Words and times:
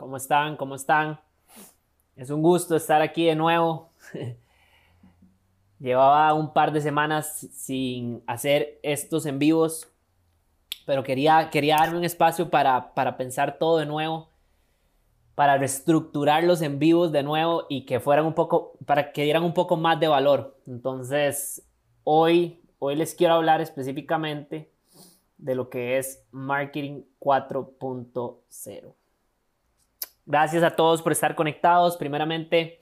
¿Cómo 0.00 0.16
están? 0.16 0.56
¿Cómo 0.56 0.76
están? 0.76 1.20
Es 2.16 2.30
un 2.30 2.40
gusto 2.40 2.74
estar 2.74 3.02
aquí 3.02 3.26
de 3.26 3.34
nuevo. 3.36 3.90
Llevaba 5.78 6.32
un 6.32 6.54
par 6.54 6.72
de 6.72 6.80
semanas 6.80 7.46
sin 7.52 8.22
hacer 8.26 8.80
estos 8.82 9.26
en 9.26 9.38
vivos, 9.38 9.92
pero 10.86 11.02
quería, 11.02 11.50
quería 11.50 11.76
darme 11.76 11.98
un 11.98 12.04
espacio 12.04 12.48
para, 12.48 12.94
para 12.94 13.18
pensar 13.18 13.58
todo 13.58 13.76
de 13.76 13.84
nuevo, 13.84 14.30
para 15.34 15.58
reestructurar 15.58 16.44
los 16.44 16.62
en 16.62 16.78
vivos 16.78 17.12
de 17.12 17.22
nuevo 17.22 17.66
y 17.68 17.84
que 17.84 18.00
fueran 18.00 18.24
un 18.24 18.32
poco, 18.32 18.78
para 18.86 19.12
que 19.12 19.24
dieran 19.24 19.44
un 19.44 19.52
poco 19.52 19.76
más 19.76 20.00
de 20.00 20.08
valor. 20.08 20.56
Entonces, 20.66 21.68
hoy, 22.04 22.62
hoy 22.78 22.96
les 22.96 23.14
quiero 23.14 23.34
hablar 23.34 23.60
específicamente 23.60 24.72
de 25.36 25.54
lo 25.54 25.68
que 25.68 25.98
es 25.98 26.24
Marketing 26.30 27.02
4.0. 27.18 28.94
Gracias 30.30 30.62
a 30.62 30.76
todos 30.76 31.02
por 31.02 31.10
estar 31.10 31.34
conectados. 31.34 31.96
Primeramente, 31.96 32.78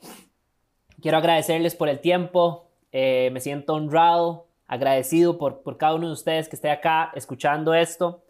quiero 1.00 1.16
agradecerles 1.16 1.74
por 1.74 1.88
el 1.88 1.98
tiempo. 1.98 2.68
Eh, 2.92 3.30
me 3.32 3.40
siento 3.40 3.72
honrado, 3.72 4.48
agradecido 4.66 5.38
por, 5.38 5.62
cada 5.78 5.94
uno 5.94 6.08
de 6.08 6.12
ustedes 6.12 6.46
que 6.50 6.56
esté 6.56 6.70
acá 6.70 7.10
escuchando 7.14 7.72
esto. 7.72 8.22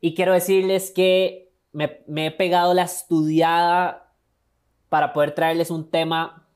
Y 0.00 0.14
quiero 0.14 0.32
decirles 0.32 0.90
que 0.90 1.52
me, 1.72 2.00
me 2.06 2.28
he 2.28 2.30
pegado 2.30 2.72
la 2.72 2.84
estudiada 2.84 4.10
para 4.88 5.12
poder 5.12 5.32
traerles 5.32 5.70
un 5.70 5.90
tema 5.90 6.48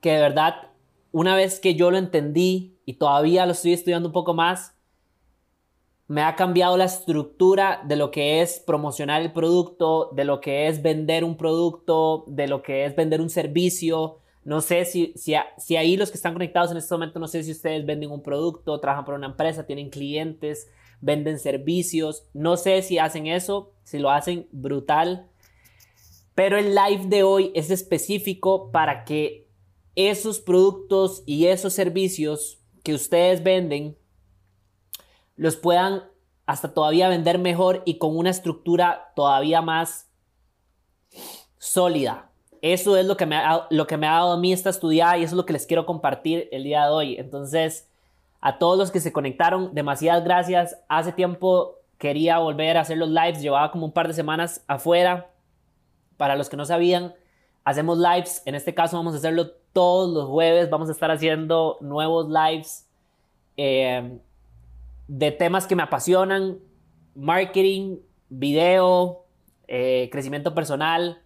que 0.00 0.12
de 0.12 0.20
verdad, 0.20 0.68
una 1.10 1.34
vez 1.34 1.58
que 1.58 1.74
yo 1.74 1.90
lo 1.90 1.98
entendí 1.98 2.78
y 2.86 2.92
todavía 2.92 3.44
lo 3.44 3.52
estoy 3.52 3.72
estudiando 3.72 4.10
un 4.10 4.12
poco 4.12 4.34
más, 4.34 4.76
me 6.10 6.22
ha 6.22 6.34
cambiado 6.34 6.76
la 6.76 6.86
estructura 6.86 7.82
de 7.86 7.94
lo 7.94 8.10
que 8.10 8.42
es 8.42 8.58
promocionar 8.58 9.22
el 9.22 9.32
producto, 9.32 10.10
de 10.12 10.24
lo 10.24 10.40
que 10.40 10.66
es 10.66 10.82
vender 10.82 11.22
un 11.22 11.36
producto, 11.36 12.24
de 12.26 12.48
lo 12.48 12.64
que 12.64 12.84
es 12.84 12.96
vender 12.96 13.20
un 13.20 13.30
servicio. 13.30 14.18
No 14.42 14.60
sé 14.60 14.86
si, 14.86 15.14
si, 15.14 15.76
ahí 15.76 15.96
los 15.96 16.10
que 16.10 16.16
están 16.16 16.32
conectados 16.32 16.72
en 16.72 16.78
este 16.78 16.92
momento, 16.92 17.20
no 17.20 17.28
sé 17.28 17.44
si 17.44 17.52
ustedes 17.52 17.86
venden 17.86 18.10
un 18.10 18.24
producto, 18.24 18.80
trabajan 18.80 19.04
por 19.04 19.14
una 19.14 19.28
empresa, 19.28 19.68
tienen 19.68 19.88
clientes, 19.88 20.68
venden 21.00 21.38
servicios. 21.38 22.24
No 22.34 22.56
sé 22.56 22.82
si 22.82 22.98
hacen 22.98 23.28
eso, 23.28 23.70
si 23.84 24.00
lo 24.00 24.10
hacen 24.10 24.48
brutal. 24.50 25.28
Pero 26.34 26.58
el 26.58 26.74
live 26.74 27.06
de 27.06 27.22
hoy 27.22 27.52
es 27.54 27.70
específico 27.70 28.72
para 28.72 29.04
que 29.04 29.46
esos 29.94 30.40
productos 30.40 31.22
y 31.24 31.46
esos 31.46 31.72
servicios 31.72 32.58
que 32.82 32.94
ustedes 32.94 33.44
venden 33.44 33.96
los 35.40 35.56
puedan 35.56 36.04
hasta 36.44 36.74
todavía 36.74 37.08
vender 37.08 37.38
mejor 37.38 37.80
y 37.86 37.96
con 37.96 38.14
una 38.14 38.28
estructura 38.28 39.10
todavía 39.16 39.62
más 39.62 40.10
sólida. 41.56 42.30
Eso 42.60 42.98
es 42.98 43.06
lo 43.06 43.16
que 43.16 43.24
me 43.24 43.36
ha, 43.36 43.66
lo 43.70 43.86
que 43.86 43.96
me 43.96 44.06
ha 44.06 44.16
dado 44.16 44.32
a 44.32 44.36
mí 44.36 44.52
esta 44.52 44.68
estudiada 44.68 45.16
y 45.16 45.22
eso 45.22 45.32
es 45.32 45.36
lo 45.38 45.46
que 45.46 45.54
les 45.54 45.64
quiero 45.64 45.86
compartir 45.86 46.50
el 46.52 46.64
día 46.64 46.84
de 46.84 46.90
hoy. 46.90 47.16
Entonces, 47.16 47.88
a 48.42 48.58
todos 48.58 48.76
los 48.76 48.90
que 48.90 49.00
se 49.00 49.14
conectaron, 49.14 49.74
demasiadas 49.74 50.24
gracias. 50.24 50.76
Hace 50.88 51.12
tiempo 51.12 51.76
quería 51.96 52.38
volver 52.38 52.76
a 52.76 52.82
hacer 52.82 52.98
los 52.98 53.08
lives, 53.08 53.40
llevaba 53.40 53.70
como 53.70 53.86
un 53.86 53.92
par 53.92 54.08
de 54.08 54.14
semanas 54.14 54.62
afuera. 54.66 55.30
Para 56.18 56.36
los 56.36 56.50
que 56.50 56.58
no 56.58 56.66
sabían, 56.66 57.14
hacemos 57.64 57.96
lives. 57.96 58.42
En 58.44 58.54
este 58.54 58.74
caso 58.74 58.98
vamos 58.98 59.14
a 59.14 59.16
hacerlo 59.16 59.52
todos 59.72 60.12
los 60.12 60.28
jueves. 60.28 60.68
Vamos 60.68 60.90
a 60.90 60.92
estar 60.92 61.10
haciendo 61.10 61.78
nuevos 61.80 62.28
lives. 62.28 62.86
Eh, 63.56 64.20
de 65.10 65.32
temas 65.32 65.66
que 65.66 65.74
me 65.74 65.82
apasionan, 65.82 66.60
marketing, 67.16 67.96
video, 68.28 69.24
eh, 69.66 70.08
crecimiento 70.12 70.54
personal. 70.54 71.20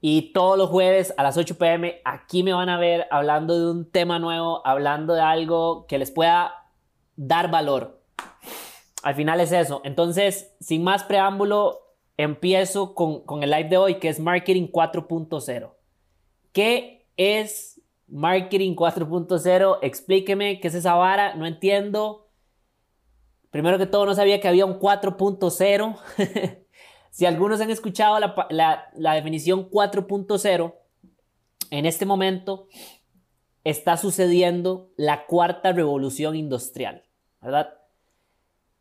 Y 0.00 0.32
todos 0.32 0.58
los 0.58 0.70
jueves 0.70 1.14
a 1.16 1.22
las 1.22 1.36
8 1.36 1.56
pm 1.56 2.00
aquí 2.04 2.42
me 2.42 2.52
van 2.52 2.68
a 2.68 2.78
ver 2.78 3.06
hablando 3.12 3.56
de 3.56 3.70
un 3.70 3.88
tema 3.88 4.18
nuevo, 4.18 4.66
hablando 4.66 5.14
de 5.14 5.20
algo 5.20 5.86
que 5.86 5.98
les 5.98 6.10
pueda 6.10 6.52
dar 7.14 7.48
valor. 7.48 8.02
Al 9.04 9.14
final 9.14 9.38
es 9.38 9.52
eso. 9.52 9.82
Entonces, 9.84 10.56
sin 10.58 10.82
más 10.82 11.04
preámbulo, 11.04 11.94
empiezo 12.16 12.96
con, 12.96 13.20
con 13.24 13.44
el 13.44 13.50
live 13.50 13.68
de 13.68 13.76
hoy, 13.76 13.94
que 14.00 14.08
es 14.08 14.18
Marketing 14.18 14.66
4.0. 14.66 15.70
¿Qué 16.50 17.06
es 17.16 17.80
Marketing 18.08 18.74
4.0? 18.74 19.78
Explíqueme 19.80 20.58
qué 20.58 20.66
es 20.66 20.74
esa 20.74 20.94
vara, 20.94 21.36
no 21.36 21.46
entiendo. 21.46 22.19
Primero 23.50 23.78
que 23.78 23.86
todo, 23.86 24.06
no 24.06 24.14
sabía 24.14 24.40
que 24.40 24.48
había 24.48 24.64
un 24.64 24.78
4.0. 24.78 25.96
si 27.10 27.26
algunos 27.26 27.60
han 27.60 27.70
escuchado 27.70 28.18
la, 28.50 29.14
definición 29.14 29.68
4.0, 29.68 30.74
en 31.70 31.86
este 31.86 32.06
momento 32.06 32.68
está 33.64 33.96
sucediendo 33.96 34.90
la 34.96 35.26
cuarta 35.26 35.72
revolución 35.72 36.36
industrial, 36.36 37.04
¿verdad? 37.40 37.74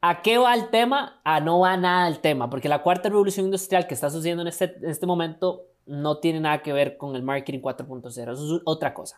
¿A 0.02 0.22
qué 0.22 0.38
va 0.38 0.54
el 0.54 0.70
tema? 0.70 1.20
A 1.26 1.42
no 1.42 1.60
va 1.60 1.76
nada 1.76 2.08
el 2.08 2.20
tema, 2.20 2.50
porque 2.50 2.70
la 2.70 2.82
cuarta 2.84 3.10
revolución 3.10 3.48
industrial 3.48 3.88
que 3.88 3.96
está 3.96 4.10
sucediendo 4.10 4.44
en 4.44 4.48
este, 4.48 4.76
en 4.78 4.90
este 4.90 5.06
momento 5.06 5.66
no 5.86 6.20
tiene 6.20 6.40
nada 6.40 6.62
que 6.62 6.72
ver 6.72 6.96
con 6.96 7.16
el 7.16 7.24
marketing 7.24 7.60
4.0, 7.60 8.08
eso 8.08 8.56
es 8.56 8.62
otra 8.66 8.94
cosa. 8.94 9.18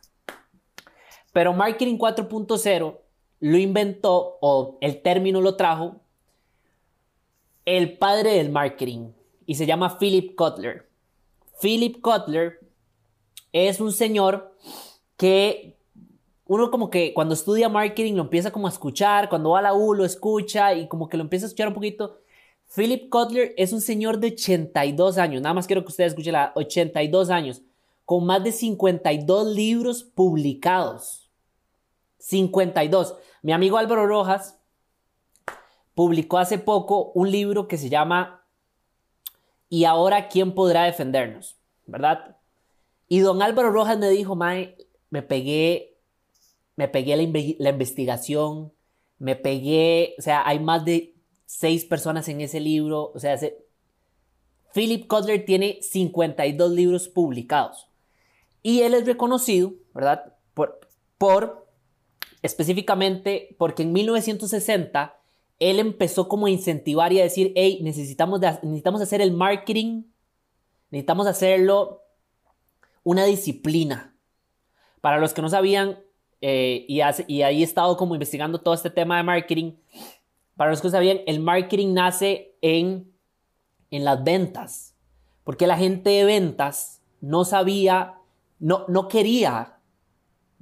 Pero 1.33 1.53
marketing 1.53 1.97
4.0 1.97 3.00
lo 3.41 3.57
inventó 3.57 4.37
o 4.39 4.77
el 4.79 5.01
término 5.01 5.41
lo 5.41 5.55
trajo 5.57 5.97
el 7.65 7.97
padre 7.97 8.33
del 8.33 8.49
marketing 8.49 9.09
y 9.45 9.55
se 9.55 9.65
llama 9.65 9.97
Philip 9.99 10.35
Kotler. 10.35 10.87
Philip 11.59 12.01
Kotler 12.01 12.59
es 13.51 13.81
un 13.81 13.91
señor 13.91 14.55
que 15.17 15.77
uno 16.45 16.69
como 16.69 16.89
que 16.89 17.13
cuando 17.13 17.33
estudia 17.33 17.69
marketing 17.69 18.13
lo 18.13 18.23
empieza 18.23 18.51
como 18.51 18.67
a 18.67 18.71
escuchar, 18.71 19.29
cuando 19.29 19.51
va 19.51 19.59
a 19.59 19.63
la 19.63 19.73
U 19.73 19.93
lo 19.93 20.05
escucha 20.05 20.73
y 20.73 20.87
como 20.87 21.09
que 21.09 21.17
lo 21.17 21.23
empieza 21.23 21.45
a 21.45 21.47
escuchar 21.47 21.67
un 21.67 21.73
poquito. 21.73 22.19
Philip 22.75 23.09
Kotler 23.09 23.53
es 23.57 23.73
un 23.73 23.81
señor 23.81 24.19
de 24.19 24.27
82 24.27 25.17
años, 25.17 25.41
nada 25.41 25.53
más 25.53 25.67
quiero 25.67 25.83
que 25.83 25.89
ustedes 25.89 26.11
escuchen 26.11 26.33
la 26.33 26.51
82 26.55 27.29
años, 27.29 27.61
con 28.05 28.25
más 28.25 28.43
de 28.43 28.51
52 28.51 29.55
libros 29.55 30.03
publicados. 30.03 31.29
52. 32.19 33.15
Mi 33.41 33.53
amigo 33.53 33.77
Álvaro 33.77 34.05
Rojas 34.05 34.59
publicó 35.95 36.37
hace 36.37 36.59
poco 36.59 37.11
un 37.13 37.31
libro 37.31 37.67
que 37.67 37.77
se 37.77 37.89
llama 37.89 38.45
¿Y 39.69 39.85
ahora 39.85 40.27
quién 40.27 40.53
podrá 40.53 40.83
defendernos? 40.83 41.57
¿Verdad? 41.85 42.37
Y 43.07 43.19
don 43.19 43.41
Álvaro 43.41 43.71
Rojas 43.71 43.97
me 43.97 44.09
dijo, 44.09 44.35
Mae, 44.35 44.77
me 45.09 45.21
pegué, 45.21 45.97
me 46.75 46.87
pegué 46.87 47.17
la, 47.17 47.69
investigación, 47.69 48.71
me 49.17 49.35
pegué, 49.35 50.15
o 50.17 50.21
sea, 50.21 50.47
hay 50.47 50.59
más 50.59 50.85
de 50.85 51.15
seis 51.45 51.83
personas 51.83 52.27
en 52.29 52.41
ese 52.41 52.59
libro, 52.59 53.11
o 53.13 53.19
sea, 53.19 53.37
Philip 54.73 55.07
Kotler 55.07 55.45
tiene 55.45 55.79
52 55.81 56.71
libros 56.71 57.09
publicados. 57.09 57.87
Y 58.63 58.81
él 58.81 58.93
es 58.93 59.05
reconocido, 59.05 59.73
¿verdad? 59.93 60.33
Por, 60.53 60.79
por 61.17 61.60
específicamente 62.41 63.55
porque 63.57 63.83
en 63.83 63.93
1960 63.93 65.17
él 65.59 65.79
empezó 65.79 66.27
como 66.27 66.47
a 66.47 66.49
incentivar 66.49 67.13
y 67.13 67.19
a 67.19 67.23
decir, 67.23 67.53
hey, 67.55 67.79
necesitamos, 67.83 68.41
necesitamos 68.41 68.99
hacer 69.01 69.21
el 69.21 69.31
marketing, 69.31 70.05
necesitamos 70.89 71.27
hacerlo 71.27 72.01
una 73.03 73.25
disciplina. 73.25 74.15
Para 75.01 75.19
los 75.19 75.33
que 75.33 75.41
no 75.43 75.49
sabían, 75.49 75.99
eh, 76.41 76.85
y, 76.87 77.01
y 77.27 77.41
ahí 77.43 77.61
he 77.61 77.63
estado 77.63 77.95
como 77.95 78.15
investigando 78.15 78.59
todo 78.59 78.73
este 78.73 78.89
tema 78.89 79.17
de 79.17 79.23
marketing, 79.23 79.73
para 80.55 80.71
los 80.71 80.81
que 80.81 80.87
no 80.87 80.91
sabían, 80.93 81.21
el 81.27 81.39
marketing 81.39 81.93
nace 81.93 82.55
en, 82.61 83.11
en 83.91 84.03
las 84.03 84.23
ventas, 84.23 84.95
porque 85.43 85.67
la 85.67 85.77
gente 85.77 86.09
de 86.09 86.25
ventas 86.25 87.01
no 87.19 87.45
sabía, 87.45 88.15
no, 88.57 88.85
no 88.87 89.07
quería 89.07 89.77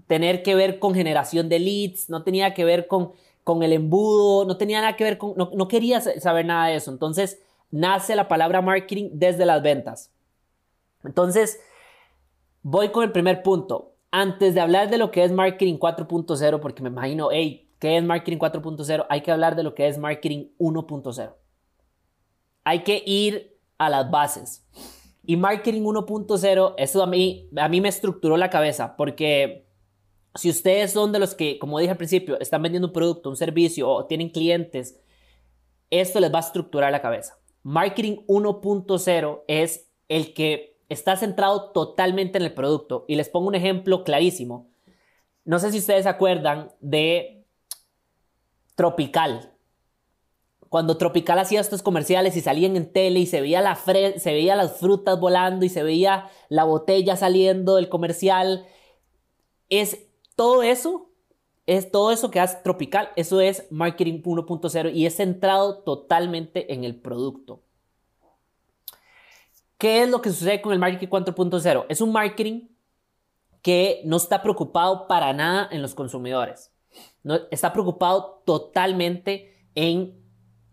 tener 0.09 0.41
que 0.41 0.55
ver 0.55 0.79
con 0.79 0.95
generación 0.95 1.49
de 1.49 1.59
leads, 1.59 2.09
no 2.09 2.23
tenía 2.23 2.55
que 2.55 2.65
ver 2.65 2.87
con, 2.87 3.11
con 3.43 3.61
el 3.61 3.73
embudo, 3.73 4.43
no 4.43 4.57
tenía 4.57 4.81
nada 4.81 4.95
que 4.95 5.03
ver 5.03 5.19
con, 5.19 5.35
no, 5.37 5.51
no 5.53 5.67
quería 5.67 6.01
saber 6.01 6.47
nada 6.47 6.65
de 6.65 6.77
eso. 6.77 6.89
Entonces 6.89 7.39
nace 7.69 8.15
la 8.15 8.27
palabra 8.27 8.63
marketing 8.63 9.11
desde 9.13 9.45
las 9.45 9.61
ventas. 9.61 10.11
Entonces, 11.03 11.59
voy 12.63 12.89
con 12.89 13.03
el 13.03 13.11
primer 13.11 13.43
punto. 13.43 13.93
Antes 14.09 14.55
de 14.55 14.61
hablar 14.61 14.89
de 14.89 14.97
lo 14.97 15.11
que 15.11 15.23
es 15.23 15.31
marketing 15.31 15.75
4.0, 15.75 16.59
porque 16.59 16.81
me 16.81 16.89
imagino, 16.89 17.29
hey, 17.31 17.69
¿qué 17.77 17.95
es 17.95 18.03
marketing 18.03 18.39
4.0? 18.39 19.05
Hay 19.09 19.21
que 19.21 19.31
hablar 19.31 19.55
de 19.55 19.61
lo 19.61 19.75
que 19.75 19.87
es 19.87 19.99
marketing 19.99 20.47
1.0. 20.57 21.35
Hay 22.63 22.79
que 22.79 23.03
ir 23.05 23.59
a 23.77 23.91
las 23.91 24.09
bases. 24.09 24.65
Y 25.23 25.37
marketing 25.37 25.83
1.0, 25.83 26.73
eso 26.77 27.03
a 27.03 27.05
mí, 27.05 27.47
a 27.55 27.69
mí 27.69 27.79
me 27.79 27.89
estructuró 27.89 28.37
la 28.37 28.49
cabeza, 28.49 28.97
porque 28.97 29.68
si 30.35 30.49
ustedes 30.49 30.91
son 30.91 31.11
de 31.11 31.19
los 31.19 31.35
que, 31.35 31.57
como 31.59 31.79
dije 31.79 31.91
al 31.91 31.97
principio, 31.97 32.39
están 32.39 32.61
vendiendo 32.61 32.87
un 32.87 32.93
producto, 32.93 33.29
un 33.29 33.35
servicio 33.35 33.89
o 33.89 34.05
tienen 34.05 34.29
clientes, 34.29 34.99
esto 35.89 36.19
les 36.19 36.31
va 36.33 36.37
a 36.37 36.41
estructurar 36.41 36.91
la 36.91 37.01
cabeza. 37.01 37.37
marketing 37.63 38.17
1.0 38.27 39.43
es 39.47 39.89
el 40.07 40.33
que 40.33 40.77
está 40.89 41.15
centrado 41.15 41.71
totalmente 41.71 42.37
en 42.37 42.43
el 42.43 42.53
producto. 42.53 43.05
Y 43.07 43.15
les 43.15 43.29
pongo 43.29 43.47
un 43.47 43.55
ejemplo 43.55 44.03
clarísimo. 44.03 44.69
No 45.45 45.59
sé 45.59 45.71
si 45.71 45.77
ustedes 45.77 46.03
se 46.03 46.09
acuerdan 46.09 46.71
de 46.79 47.45
Tropical. 48.75 49.53
Cuando 50.67 50.97
Tropical 50.97 51.39
hacía 51.39 51.59
estos 51.59 51.81
comerciales 51.81 52.35
y 52.35 52.41
salían 52.41 52.75
en 52.75 52.91
tele 52.91 53.19
y 53.19 53.25
se 53.25 53.41
veía, 53.41 53.61
la 53.61 53.75
se 53.75 54.33
veía 54.33 54.55
las 54.55 54.77
frutas 54.77 55.19
volando 55.19 55.65
y 55.65 55.69
se 55.69 55.81
veía 55.81 56.29
la 56.49 56.63
botella 56.63 57.15
saliendo 57.15 57.75
del 57.75 57.89
comercial, 57.89 58.67
es 59.69 60.08
todo 60.39 60.63
eso, 60.63 61.11
es 61.65 61.91
todo 61.91 62.11
eso 62.13 62.31
que 62.31 62.39
hace 62.39 62.59
Tropical, 62.63 63.09
eso 63.17 63.41
es 63.41 63.69
marketing 63.71 64.21
1.0 64.21 64.93
y 64.95 65.05
es 65.05 65.17
centrado 65.17 65.79
totalmente 65.79 66.73
en 66.73 66.85
el 66.85 66.95
producto. 66.95 67.61
¿Qué 69.77 70.03
es 70.03 70.09
lo 70.09 70.21
que 70.21 70.29
sucede 70.29 70.61
con 70.61 70.71
el 70.71 70.79
marketing 70.79 71.09
4.0? 71.09 71.87
Es 71.89 71.99
un 71.99 72.13
marketing 72.13 72.69
que 73.61 74.01
no 74.05 74.15
está 74.15 74.41
preocupado 74.41 75.07
para 75.07 75.33
nada 75.33 75.67
en 75.73 75.81
los 75.81 75.93
consumidores. 75.93 76.71
No, 77.21 77.37
está 77.51 77.73
preocupado 77.73 78.41
totalmente 78.45 79.67
en, 79.75 80.23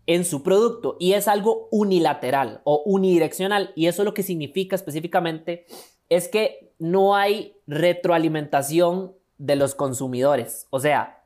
en 0.05 0.23
su 0.23 0.43
producto 0.43 0.95
y 0.97 1.11
es 1.11 1.27
algo 1.27 1.67
unilateral 1.71 2.61
o 2.63 2.83
unidireccional. 2.85 3.73
Y 3.75 3.87
eso 3.87 4.05
lo 4.05 4.13
que 4.13 4.23
significa 4.23 4.77
específicamente 4.77 5.65
es 6.07 6.29
que 6.29 6.73
no 6.79 7.17
hay 7.17 7.57
retroalimentación 7.67 9.17
de 9.37 9.55
los 9.55 9.75
consumidores. 9.75 10.67
O 10.69 10.79
sea, 10.79 11.23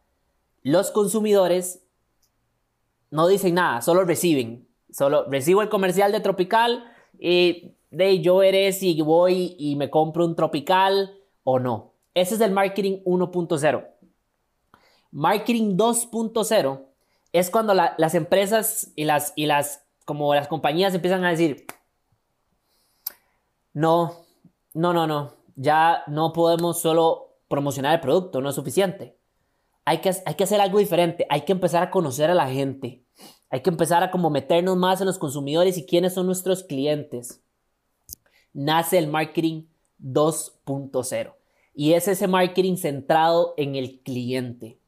los 0.64 0.92
consumidores 0.92 1.84
no 3.10 3.28
dicen 3.28 3.56
nada, 3.56 3.82
solo 3.82 4.06
reciben. 4.06 4.68
Solo 4.92 5.26
recibo 5.30 5.62
el 5.62 5.70
comercial 5.70 6.12
de 6.12 6.20
Tropical 6.20 6.84
y 7.18 7.76
de 7.92 8.22
yo 8.22 8.38
veré 8.38 8.72
si 8.74 9.00
voy 9.02 9.56
y 9.58 9.76
me 9.76 9.90
compro 9.90 10.26
un 10.26 10.36
tropical 10.36 11.18
o 11.44 11.60
no. 11.60 11.94
Ese 12.14 12.36
es 12.36 12.42
el 12.42 12.52
marketing 12.52 13.00
1.0. 13.06 13.88
Marketing 15.12 15.78
2.0 15.78 16.86
es 17.34 17.50
cuando 17.50 17.74
las 17.74 18.16
empresas 18.16 18.92
y 18.96 19.06
las, 19.06 19.34
y 19.36 19.46
las, 19.46 19.86
como 20.06 20.34
las 20.36 20.48
compañías 20.48 20.94
empiezan 20.94 21.24
a 21.24 21.30
decir, 21.30 21.66
no, 23.74 24.26
no, 24.74 24.94
no, 24.94 25.08
no, 25.08 25.34
ya 25.56 26.04
no 26.08 26.34
podemos 26.34 26.82
solo 26.82 27.31
promocionar 27.52 27.94
el 27.94 28.00
producto, 28.00 28.42
no 28.42 28.50
es 28.50 28.56
suficiente. 28.56 29.16
Hay 29.86 30.00
que, 30.00 30.12
hay 30.26 30.34
que 30.34 30.44
hacer 30.44 30.60
algo 30.60 30.80
diferente, 30.80 31.28
hay 31.30 31.42
que 31.42 31.52
empezar 31.52 31.84
a 31.84 31.92
conocer 31.92 32.32
a 32.32 32.34
la 32.34 32.50
gente. 32.50 33.04
Hay 33.52 33.62
que 33.62 33.70
empezar 33.70 34.02
a 34.02 34.10
como 34.10 34.32
meternos 34.32 34.78
más 34.78 35.02
en 35.02 35.08
los 35.08 35.20
consumidores 35.20 35.78
y 35.78 35.86
quiénes 35.86 36.14
son 36.14 36.26
nuestros 36.26 36.64
clientes. 36.64 37.44
Nace 38.54 38.98
el 38.98 39.08
marketing 39.08 39.66
2.0 40.02 41.34
y 41.74 41.94
es 41.94 42.08
ese 42.08 42.28
marketing 42.28 42.78
centrado 42.78 43.54
en 43.58 43.76
el 43.76 44.00
cliente. 44.00 44.80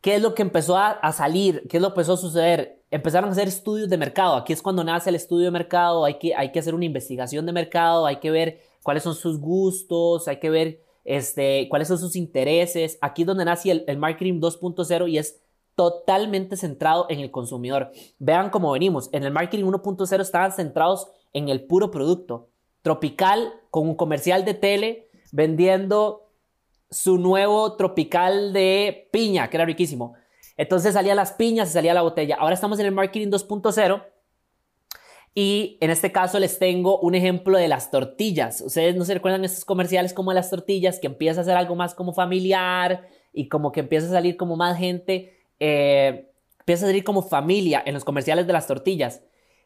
¿Qué 0.00 0.16
es 0.16 0.22
lo 0.22 0.34
que 0.34 0.42
empezó 0.42 0.76
a, 0.76 1.12
salir? 1.12 1.66
¿Qué 1.68 1.76
es 1.76 1.82
lo 1.82 1.88
que 1.88 2.00
empezó 2.00 2.14
a 2.14 2.16
suceder? 2.16 2.82
Empezaron 2.90 3.28
a 3.28 3.32
hacer 3.32 3.48
estudios 3.48 3.88
de 3.88 3.98
mercado. 3.98 4.34
Aquí 4.34 4.52
es 4.52 4.62
cuando 4.62 4.82
nace 4.82 5.10
el 5.10 5.16
estudio 5.16 5.44
de 5.44 5.50
mercado. 5.50 6.04
Hay 6.04 6.18
que, 6.18 6.34
hay 6.34 6.52
que 6.52 6.58
hacer 6.58 6.74
una 6.74 6.86
investigación 6.86 7.44
de 7.44 7.52
mercado. 7.52 8.06
Hay 8.06 8.16
que 8.16 8.30
ver 8.30 8.60
cuáles 8.82 9.02
son 9.02 9.14
sus 9.14 9.38
gustos. 9.40 10.28
Hay 10.28 10.38
que 10.38 10.50
ver 10.50 10.82
este, 11.04 11.68
cuáles 11.68 11.88
son 11.88 11.98
sus 11.98 12.16
intereses. 12.16 12.98
Aquí 13.00 13.22
es 13.22 13.26
donde 13.26 13.44
nace 13.44 13.70
el, 13.70 13.84
el 13.86 13.98
marketing 13.98 14.40
2.0 14.40 15.10
y 15.10 15.18
es 15.18 15.40
totalmente 15.74 16.56
centrado 16.56 17.06
en 17.08 17.20
el 17.20 17.30
consumidor. 17.30 17.90
Vean 18.18 18.50
cómo 18.50 18.72
venimos. 18.72 19.08
En 19.12 19.24
el 19.24 19.32
marketing 19.32 19.64
1.0 19.64 20.20
estaban 20.20 20.52
centrados 20.52 21.08
en 21.32 21.48
el 21.48 21.64
puro 21.64 21.90
producto. 21.90 22.48
Tropical 22.82 23.52
con 23.70 23.88
un 23.88 23.94
comercial 23.94 24.44
de 24.44 24.54
tele 24.54 25.08
vendiendo 25.32 26.30
su 26.90 27.18
nuevo 27.18 27.76
tropical 27.76 28.52
de 28.52 29.08
piña, 29.12 29.48
que 29.48 29.56
era 29.56 29.64
riquísimo. 29.64 30.14
Entonces 30.56 30.92
salían 30.92 31.16
las 31.16 31.32
piñas 31.32 31.70
y 31.70 31.72
salía 31.72 31.94
la 31.94 32.02
botella. 32.02 32.36
Ahora 32.38 32.54
estamos 32.54 32.78
en 32.80 32.86
el 32.86 32.92
marketing 32.92 33.28
2.0 33.28 34.04
y 35.34 35.78
en 35.80 35.90
este 35.90 36.12
caso 36.12 36.38
les 36.38 36.58
tengo 36.58 36.98
un 37.00 37.14
ejemplo 37.14 37.56
de 37.56 37.68
las 37.68 37.90
tortillas. 37.90 38.60
Ustedes 38.60 38.96
no 38.96 39.04
se 39.04 39.14
recuerdan 39.14 39.44
estos 39.44 39.64
comerciales 39.64 40.12
como 40.12 40.32
las 40.32 40.50
tortillas, 40.50 40.98
que 40.98 41.06
empieza 41.06 41.40
a 41.40 41.44
ser 41.44 41.56
algo 41.56 41.76
más 41.76 41.94
como 41.94 42.12
familiar 42.12 43.08
y 43.32 43.48
como 43.48 43.72
que 43.72 43.80
empieza 43.80 44.08
a 44.08 44.10
salir 44.10 44.36
como 44.36 44.56
más 44.56 44.76
gente 44.76 45.40
eh, 45.60 46.30
empieza 46.60 46.86
a 46.86 46.88
salir 46.88 47.04
como 47.04 47.22
familia 47.22 47.82
en 47.84 47.94
los 47.94 48.04
comerciales 48.04 48.46
de 48.46 48.52
las 48.52 48.66
tortillas. 48.66 49.22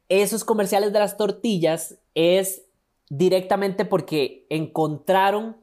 Esos 0.08 0.44
comerciales 0.44 0.93
de 0.93 0.99
las 0.99 1.16
tortillas 1.16 1.99
es 2.14 2.67
directamente 3.08 3.84
porque 3.84 4.46
encontraron 4.50 5.56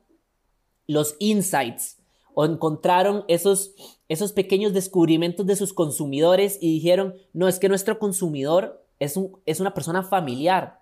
los 0.87 1.15
insights 1.19 1.97
o 2.33 2.45
encontraron 2.45 3.25
esos, 3.27 3.73
esos 4.07 4.31
pequeños 4.31 4.73
descubrimientos 4.73 5.45
de 5.45 5.55
sus 5.55 5.73
consumidores 5.73 6.57
y 6.61 6.73
dijeron, 6.73 7.15
no, 7.33 7.47
es 7.47 7.59
que 7.59 7.69
nuestro 7.69 7.99
consumidor 7.99 8.80
es, 9.01 9.17
un, 9.17 9.37
es 9.45 9.59
una 9.59 9.73
persona 9.73 10.03
familiar. 10.03 10.79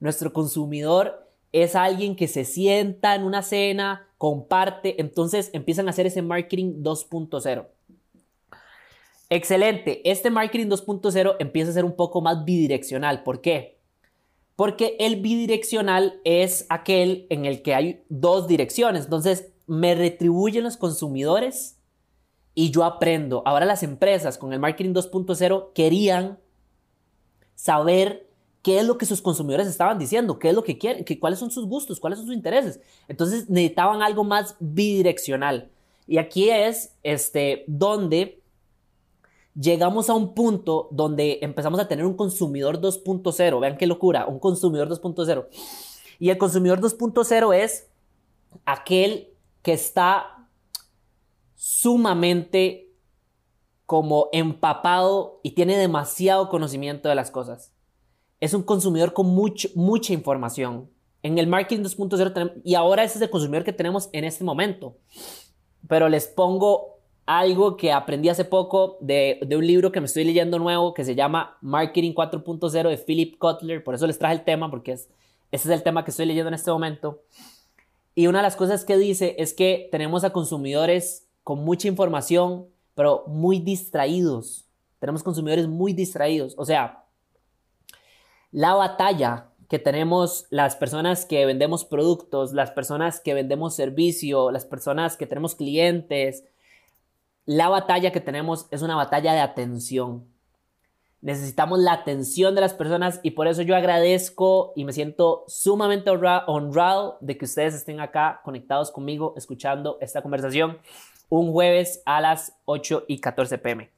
Nuestro 0.00 0.32
consumidor 0.32 1.30
es 1.52 1.76
alguien 1.76 2.16
que 2.16 2.26
se 2.26 2.44
sienta 2.44 3.14
en 3.14 3.22
una 3.22 3.42
cena, 3.42 4.08
comparte, 4.18 5.00
entonces 5.00 5.50
empiezan 5.52 5.86
a 5.86 5.90
hacer 5.90 6.06
ese 6.06 6.20
marketing 6.20 6.82
2.0. 6.82 7.66
Excelente. 9.30 10.10
Este 10.10 10.30
marketing 10.30 10.66
2.0 10.66 11.36
empieza 11.38 11.70
a 11.70 11.74
ser 11.74 11.84
un 11.84 11.94
poco 11.94 12.20
más 12.20 12.44
bidireccional. 12.44 13.22
¿Por 13.22 13.40
qué? 13.40 13.78
Porque 14.56 14.96
el 14.98 15.20
bidireccional 15.20 16.20
es 16.24 16.66
aquel 16.68 17.26
en 17.30 17.46
el 17.46 17.62
que 17.62 17.74
hay 17.74 18.02
dos 18.08 18.48
direcciones. 18.48 19.04
Entonces, 19.04 19.52
me 19.68 19.94
retribuyen 19.94 20.64
los 20.64 20.76
consumidores 20.76 21.78
y 22.52 22.72
yo 22.72 22.82
aprendo. 22.82 23.44
Ahora 23.46 23.64
las 23.64 23.84
empresas 23.84 24.38
con 24.38 24.52
el 24.52 24.58
marketing 24.58 24.92
2.0 24.92 25.72
querían 25.72 26.40
saber 27.60 28.26
qué 28.62 28.78
es 28.78 28.86
lo 28.86 28.96
que 28.96 29.04
sus 29.04 29.20
consumidores 29.20 29.66
estaban 29.66 29.98
diciendo, 29.98 30.38
qué 30.38 30.48
es 30.48 30.54
lo 30.54 30.64
que 30.64 30.78
quieren, 30.78 31.04
cuáles 31.18 31.38
son 31.38 31.50
sus 31.50 31.66
gustos, 31.66 32.00
cuáles 32.00 32.18
son 32.18 32.26
sus 32.26 32.34
intereses. 32.34 32.80
Entonces 33.06 33.50
necesitaban 33.50 34.02
algo 34.02 34.24
más 34.24 34.56
bidireccional. 34.60 35.70
Y 36.06 36.16
aquí 36.16 36.48
es 36.48 36.94
este, 37.02 37.64
donde 37.66 38.42
llegamos 39.54 40.08
a 40.08 40.14
un 40.14 40.34
punto 40.34 40.88
donde 40.90 41.38
empezamos 41.42 41.78
a 41.80 41.86
tener 41.86 42.06
un 42.06 42.16
consumidor 42.16 42.80
2.0. 42.80 43.60
Vean 43.60 43.76
qué 43.76 43.86
locura, 43.86 44.26
un 44.26 44.38
consumidor 44.38 44.88
2.0. 44.88 45.46
Y 46.18 46.30
el 46.30 46.38
consumidor 46.38 46.80
2.0 46.80 47.54
es 47.54 47.88
aquel 48.64 49.28
que 49.62 49.74
está 49.74 50.48
sumamente 51.56 52.89
como 53.90 54.28
empapado 54.30 55.40
y 55.42 55.50
tiene 55.50 55.76
demasiado 55.76 56.48
conocimiento 56.48 57.08
de 57.08 57.16
las 57.16 57.32
cosas. 57.32 57.72
Es 58.38 58.54
un 58.54 58.62
consumidor 58.62 59.12
con 59.14 59.34
mucha 59.34 60.12
información. 60.12 60.88
En 61.24 61.38
el 61.38 61.48
marketing 61.48 61.82
2.0 61.82 62.60
y 62.62 62.76
ahora 62.76 63.02
ese 63.02 63.18
es 63.18 63.22
el 63.22 63.30
consumidor 63.30 63.64
que 63.64 63.72
tenemos 63.72 64.08
en 64.12 64.22
este 64.22 64.44
momento. 64.44 64.96
Pero 65.88 66.08
les 66.08 66.28
pongo 66.28 67.00
algo 67.26 67.76
que 67.76 67.90
aprendí 67.90 68.28
hace 68.28 68.44
poco 68.44 68.96
de, 69.00 69.40
un 69.50 69.66
libro 69.66 69.90
que 69.90 69.98
me 69.98 70.06
estoy 70.06 70.22
leyendo 70.22 70.60
nuevo 70.60 70.94
que 70.94 71.04
se 71.04 71.16
llama 71.16 71.58
Marketing 71.60 72.12
4.0 72.12 72.90
de 72.90 72.96
Philip 72.96 73.38
Kotler. 73.38 73.82
Por 73.82 73.96
eso 73.96 74.06
les 74.06 74.20
traje 74.20 74.36
el 74.36 74.44
tema, 74.44 74.70
porque 74.70 74.92
es, 74.92 75.08
ese 75.50 75.68
es 75.68 75.74
el 75.74 75.82
tema 75.82 76.04
que 76.04 76.12
estoy 76.12 76.26
leyendo 76.26 76.46
en 76.46 76.54
este 76.54 76.70
momento. 76.70 77.24
Y 78.14 78.28
una 78.28 78.38
de 78.38 78.44
las 78.44 78.54
cosas 78.54 78.84
que 78.84 78.96
dice 78.96 79.34
es 79.36 79.52
que 79.52 79.88
tenemos 79.90 80.22
a 80.22 80.30
consumidores 80.30 81.26
con 81.42 81.64
mucha 81.64 81.88
información, 81.88 82.68
pero 83.00 83.24
muy 83.26 83.60
distraídos. 83.60 84.68
Tenemos 84.98 85.22
consumidores 85.22 85.66
muy 85.66 85.94
distraídos. 85.94 86.52
O 86.58 86.66
sea, 86.66 87.06
la 88.52 88.74
batalla 88.74 89.46
que 89.70 89.78
tenemos 89.78 90.46
las 90.50 90.76
personas 90.76 91.24
que 91.24 91.46
vendemos 91.46 91.86
productos, 91.86 92.52
las 92.52 92.72
personas 92.72 93.18
que 93.18 93.32
vendemos 93.32 93.74
servicio, 93.74 94.50
las 94.50 94.66
personas 94.66 95.16
que 95.16 95.26
tenemos 95.26 95.54
clientes, 95.54 96.44
la 97.46 97.70
batalla 97.70 98.12
que 98.12 98.20
tenemos 98.20 98.66
es 98.70 98.82
una 98.82 98.96
batalla 98.96 99.32
de 99.32 99.40
atención. 99.40 100.26
Necesitamos 101.22 101.78
la 101.78 101.94
atención 101.94 102.54
de 102.54 102.60
las 102.60 102.74
personas 102.74 103.20
y 103.22 103.30
por 103.30 103.48
eso 103.48 103.62
yo 103.62 103.76
agradezco 103.76 104.74
y 104.76 104.84
me 104.84 104.92
siento 104.92 105.44
sumamente 105.48 106.10
honrado 106.10 107.16
de 107.22 107.38
que 107.38 107.46
ustedes 107.46 107.72
estén 107.72 107.98
acá 107.98 108.42
conectados 108.44 108.90
conmigo 108.90 109.32
escuchando 109.38 109.96
esta 110.02 110.20
conversación 110.20 110.76
un 111.30 111.52
jueves 111.52 112.02
a 112.04 112.20
las 112.20 112.60
8 112.66 113.06
y 113.08 113.20
14 113.20 113.56
pm. 113.56 113.90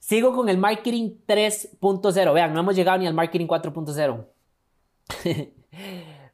Sigo 0.00 0.34
con 0.34 0.48
el 0.48 0.58
marketing 0.58 1.12
3.0. 1.26 2.34
Vean, 2.34 2.52
no 2.52 2.60
hemos 2.60 2.74
llegado 2.74 2.98
ni 2.98 3.06
al 3.06 3.14
marketing 3.14 3.46
4.0. 3.46 4.26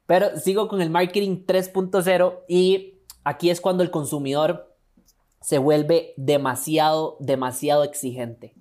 Pero 0.06 0.38
sigo 0.38 0.66
con 0.66 0.80
el 0.80 0.90
marketing 0.90 1.44
3.0 1.46 2.40
y 2.48 2.94
aquí 3.22 3.50
es 3.50 3.60
cuando 3.60 3.82
el 3.82 3.90
consumidor 3.90 4.76
se 5.40 5.58
vuelve 5.58 6.14
demasiado, 6.16 7.16
demasiado 7.20 7.84
exigente. 7.84 8.54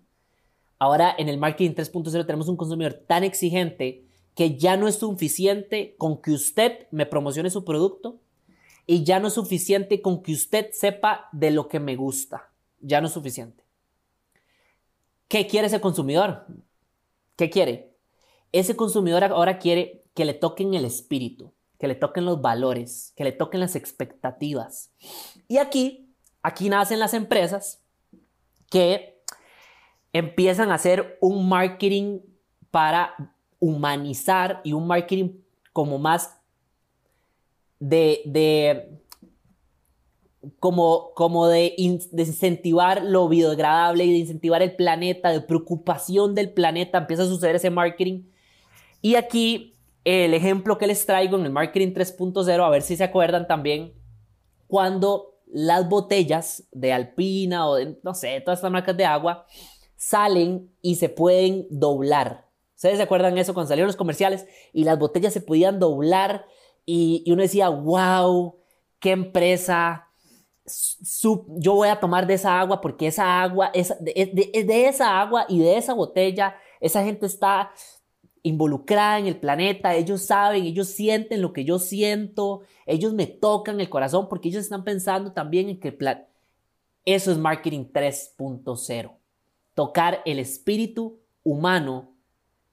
Ahora 0.77 1.13
en 1.17 1.27
el 1.27 1.37
marketing 1.37 1.75
3.0 1.75 2.25
tenemos 2.25 2.47
un 2.47 2.57
consumidor 2.57 2.93
tan 2.93 3.23
exigente 3.23 4.05
que 4.35 4.57
ya 4.57 4.77
no 4.77 4.87
es 4.87 4.95
suficiente 4.95 5.95
con 5.97 6.21
que 6.21 6.31
usted 6.31 6.87
me 6.91 7.05
promocione 7.05 7.49
su 7.49 7.65
producto 7.65 8.19
y 8.91 9.03
ya 9.03 9.19
no 9.19 9.27
es 9.27 9.35
suficiente 9.35 10.01
con 10.01 10.23
que 10.23 10.33
usted 10.33 10.71
sepa 10.71 11.29
de 11.31 11.51
lo 11.51 11.67
que 11.67 11.79
me 11.79 11.95
gusta. 11.95 12.49
Ya 12.81 12.99
no 12.99 13.05
es 13.05 13.13
suficiente. 13.13 13.63
¿Qué 15.27 15.45
quiere 15.45 15.67
ese 15.67 15.79
consumidor? 15.79 16.47
¿Qué 17.35 17.51
quiere? 17.51 17.95
Ese 18.51 18.75
consumidor 18.75 19.23
ahora 19.25 19.59
quiere 19.59 20.05
que 20.15 20.25
le 20.25 20.33
toquen 20.33 20.73
el 20.73 20.85
espíritu, 20.85 21.53
que 21.77 21.87
le 21.87 21.93
toquen 21.93 22.25
los 22.25 22.41
valores, 22.41 23.13
que 23.15 23.23
le 23.25 23.31
toquen 23.31 23.59
las 23.59 23.75
expectativas. 23.75 24.89
Y 25.47 25.57
aquí, 25.57 26.11
aquí 26.41 26.67
nacen 26.67 26.97
las 26.97 27.13
empresas 27.13 27.83
que 28.71 29.21
empiezan 30.13 30.71
a 30.71 30.75
hacer 30.75 31.19
un 31.21 31.47
marketing 31.47 32.21
para 32.71 33.35
humanizar 33.59 34.61
y 34.63 34.73
un 34.73 34.87
marketing 34.87 35.29
como 35.73 35.99
más 35.99 36.38
de, 37.79 38.21
de 38.25 38.99
como, 40.59 41.11
como 41.15 41.47
de, 41.47 41.73
incentivar 41.77 43.03
lo 43.03 43.27
biodegradable 43.27 44.05
y 44.05 44.11
de 44.11 44.17
incentivar 44.19 44.61
el 44.61 44.75
planeta, 44.75 45.31
de 45.31 45.41
preocupación 45.41 46.35
del 46.35 46.51
planeta, 46.51 46.99
empieza 46.99 47.23
a 47.23 47.27
suceder 47.27 47.55
ese 47.55 47.69
marketing. 47.69 48.23
Y 49.01 49.15
aquí 49.15 49.73
el 50.03 50.33
ejemplo 50.33 50.77
que 50.77 50.87
les 50.87 51.05
traigo 51.05 51.37
en 51.37 51.45
el 51.45 51.51
marketing 51.51 51.93
3.0, 51.93 52.65
a 52.65 52.69
ver 52.69 52.81
si 52.81 52.95
se 52.95 53.03
acuerdan 53.03 53.47
también, 53.47 53.93
cuando 54.67 55.39
las 55.51 55.89
botellas 55.89 56.63
de 56.71 56.93
Alpina 56.93 57.67
o 57.67 57.75
de, 57.75 57.97
no 58.03 58.13
sé, 58.13 58.39
todas 58.41 58.59
estas 58.59 58.71
marcas 58.71 58.95
de 58.95 59.05
agua 59.05 59.45
salen 59.95 60.71
y 60.81 60.95
se 60.95 61.09
pueden 61.09 61.67
doblar. 61.69 62.47
¿Ustedes 62.75 62.97
se 62.97 63.03
acuerdan 63.03 63.37
eso 63.37 63.53
cuando 63.53 63.67
salieron 63.67 63.87
los 63.87 63.97
comerciales 63.97 64.45
y 64.71 64.85
las 64.85 64.97
botellas 64.97 65.33
se 65.33 65.41
podían 65.41 65.79
doblar 65.79 66.45
y, 66.91 67.31
uno 67.31 67.43
decía, 67.43 67.69
wow, 67.69 68.55
qué 68.99 69.11
empresa, 69.11 70.07
yo 71.07 71.73
voy 71.75 71.87
a 71.87 71.99
tomar 71.99 72.25
de 72.25 72.33
esa 72.33 72.59
agua 72.59 72.81
porque 72.81 73.05
esa 73.05 73.43
agua, 73.43 73.69
es 73.75 73.93
de, 73.99 74.87
esa 74.87 75.21
agua 75.21 75.45
y 75.47 75.59
de 75.59 75.77
esa 75.77 75.93
botella, 75.93 76.55
esa 76.79 77.03
gente 77.03 77.27
está 77.27 77.71
involucrada 78.41 79.19
en 79.19 79.27
el 79.27 79.39
planeta, 79.39 79.93
ellos 79.93 80.23
saben, 80.23 80.63
ellos 80.63 80.87
sienten 80.87 81.43
lo 81.43 81.53
que 81.53 81.63
yo 81.63 81.77
siento, 81.77 82.61
ellos 82.87 83.13
me 83.13 83.27
tocan 83.27 83.79
el 83.79 83.89
corazón 83.89 84.27
porque 84.27 84.49
ellos 84.49 84.63
están 84.63 84.83
pensando 84.83 85.31
también 85.31 85.69
en 85.69 85.79
que 85.79 85.91
plan... 85.91 86.25
eso 87.05 87.31
es 87.31 87.37
marketing 87.37 87.85
3.0, 87.93 89.11
tocar 89.75 90.23
el 90.25 90.39
espíritu 90.39 91.19
humano, 91.43 92.15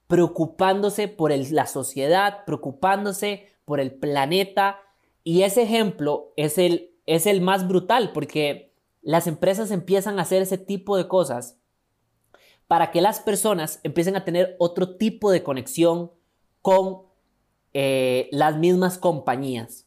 preocupándose 0.07 1.07
por 1.07 1.31
la 1.31 1.67
sociedad, 1.67 2.45
preocupándose 2.45 3.56
por 3.67 3.81
el 3.81 3.91
planeta 3.91 4.79
y 5.25 5.41
ese 5.41 5.63
ejemplo 5.63 6.31
es 6.37 6.57
el, 6.57 6.95
es 7.05 7.25
el 7.25 7.41
más 7.41 7.67
brutal 7.67 8.13
porque 8.13 8.73
las 9.01 9.27
empresas 9.27 9.71
empiezan 9.71 10.17
a 10.17 10.21
hacer 10.21 10.41
ese 10.41 10.57
tipo 10.57 10.95
de 10.95 11.09
cosas 11.09 11.59
para 12.69 12.91
que 12.91 13.01
las 13.01 13.19
personas 13.19 13.81
empiecen 13.83 14.15
a 14.15 14.23
tener 14.23 14.55
otro 14.57 14.95
tipo 14.95 15.31
de 15.31 15.43
conexión 15.43 16.13
con 16.61 17.01
eh, 17.73 18.29
las 18.31 18.55
mismas 18.55 18.97
compañías. 18.97 19.85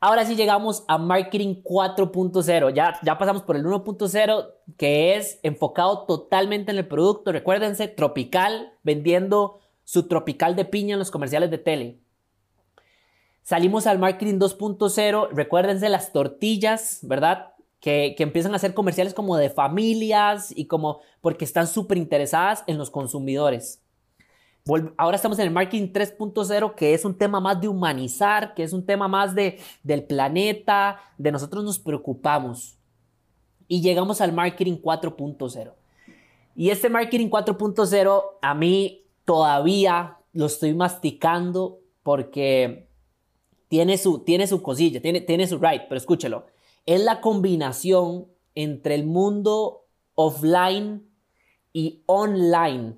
Ahora 0.00 0.24
sí 0.24 0.36
llegamos 0.36 0.84
a 0.86 0.98
Marketing 0.98 1.56
4.0. 1.64 2.72
Ya, 2.72 2.96
ya 3.02 3.18
pasamos 3.18 3.42
por 3.42 3.56
el 3.56 3.64
1.0 3.64 4.52
que 4.76 5.16
es 5.16 5.40
enfocado 5.42 6.06
totalmente 6.06 6.70
en 6.70 6.78
el 6.78 6.86
producto. 6.86 7.32
Recuérdense, 7.32 7.88
tropical, 7.88 8.72
vendiendo 8.84 9.58
su 9.82 10.06
tropical 10.06 10.54
de 10.54 10.64
piña 10.64 10.92
en 10.92 11.00
los 11.00 11.10
comerciales 11.10 11.50
de 11.50 11.58
tele. 11.58 11.98
Salimos 13.48 13.86
al 13.86 13.98
Marketing 13.98 14.34
2.0. 14.34 15.30
Recuérdense 15.32 15.88
las 15.88 16.12
tortillas, 16.12 16.98
¿verdad? 17.00 17.54
que, 17.80 18.14
empiezan 18.18 18.52
a 18.52 18.56
hacer 18.56 18.74
comerciales 18.74 19.14
como 19.14 19.38
de 19.38 19.48
familias 19.48 20.52
y 20.54 20.66
como 20.66 21.00
porque 21.22 21.46
están 21.46 21.66
súper 21.66 21.96
interesadas 21.96 22.62
en 22.66 22.76
los 22.76 22.90
consumidores. 22.90 23.82
Ahora 24.98 25.16
estamos 25.16 25.38
en 25.38 25.46
el 25.46 25.50
marketing 25.50 25.94
3.0, 25.94 26.74
que 26.74 26.92
es 26.92 27.06
un 27.06 27.16
tema 27.16 27.40
más 27.40 27.58
de 27.58 27.68
humanizar, 27.68 28.52
que 28.52 28.64
es 28.64 28.74
un 28.74 28.84
tema 28.84 29.08
más 29.08 29.34
de, 29.34 29.58
del 29.82 30.04
planeta, 30.04 31.00
de 31.16 31.32
nosotros 31.32 31.64
nos 31.64 31.78
preocupamos. 31.78 32.76
Y 33.66 33.80
llegamos 33.80 34.20
al 34.20 34.34
marketing 34.34 34.76
4.0. 34.76 35.72
Y 36.54 36.68
este 36.68 36.90
marketing 36.90 37.30
4.0 37.30 38.22
a 38.42 38.54
mí 38.54 39.06
todavía 39.24 40.18
lo 40.34 40.44
estoy 40.44 40.74
masticando 40.74 41.80
porque 42.02 42.87
tiene 43.68 43.98
su, 43.98 44.20
tiene 44.20 44.46
su 44.46 44.62
cosilla, 44.62 45.00
tiene, 45.00 45.20
tiene 45.20 45.46
su 45.46 45.58
right, 45.58 45.82
pero 45.88 45.98
escúchelo 45.98 46.46
es 46.88 47.04
la 47.04 47.20
combinación 47.20 48.28
entre 48.54 48.94
el 48.94 49.04
mundo 49.04 49.84
offline 50.14 51.06
y 51.74 52.02
online. 52.06 52.96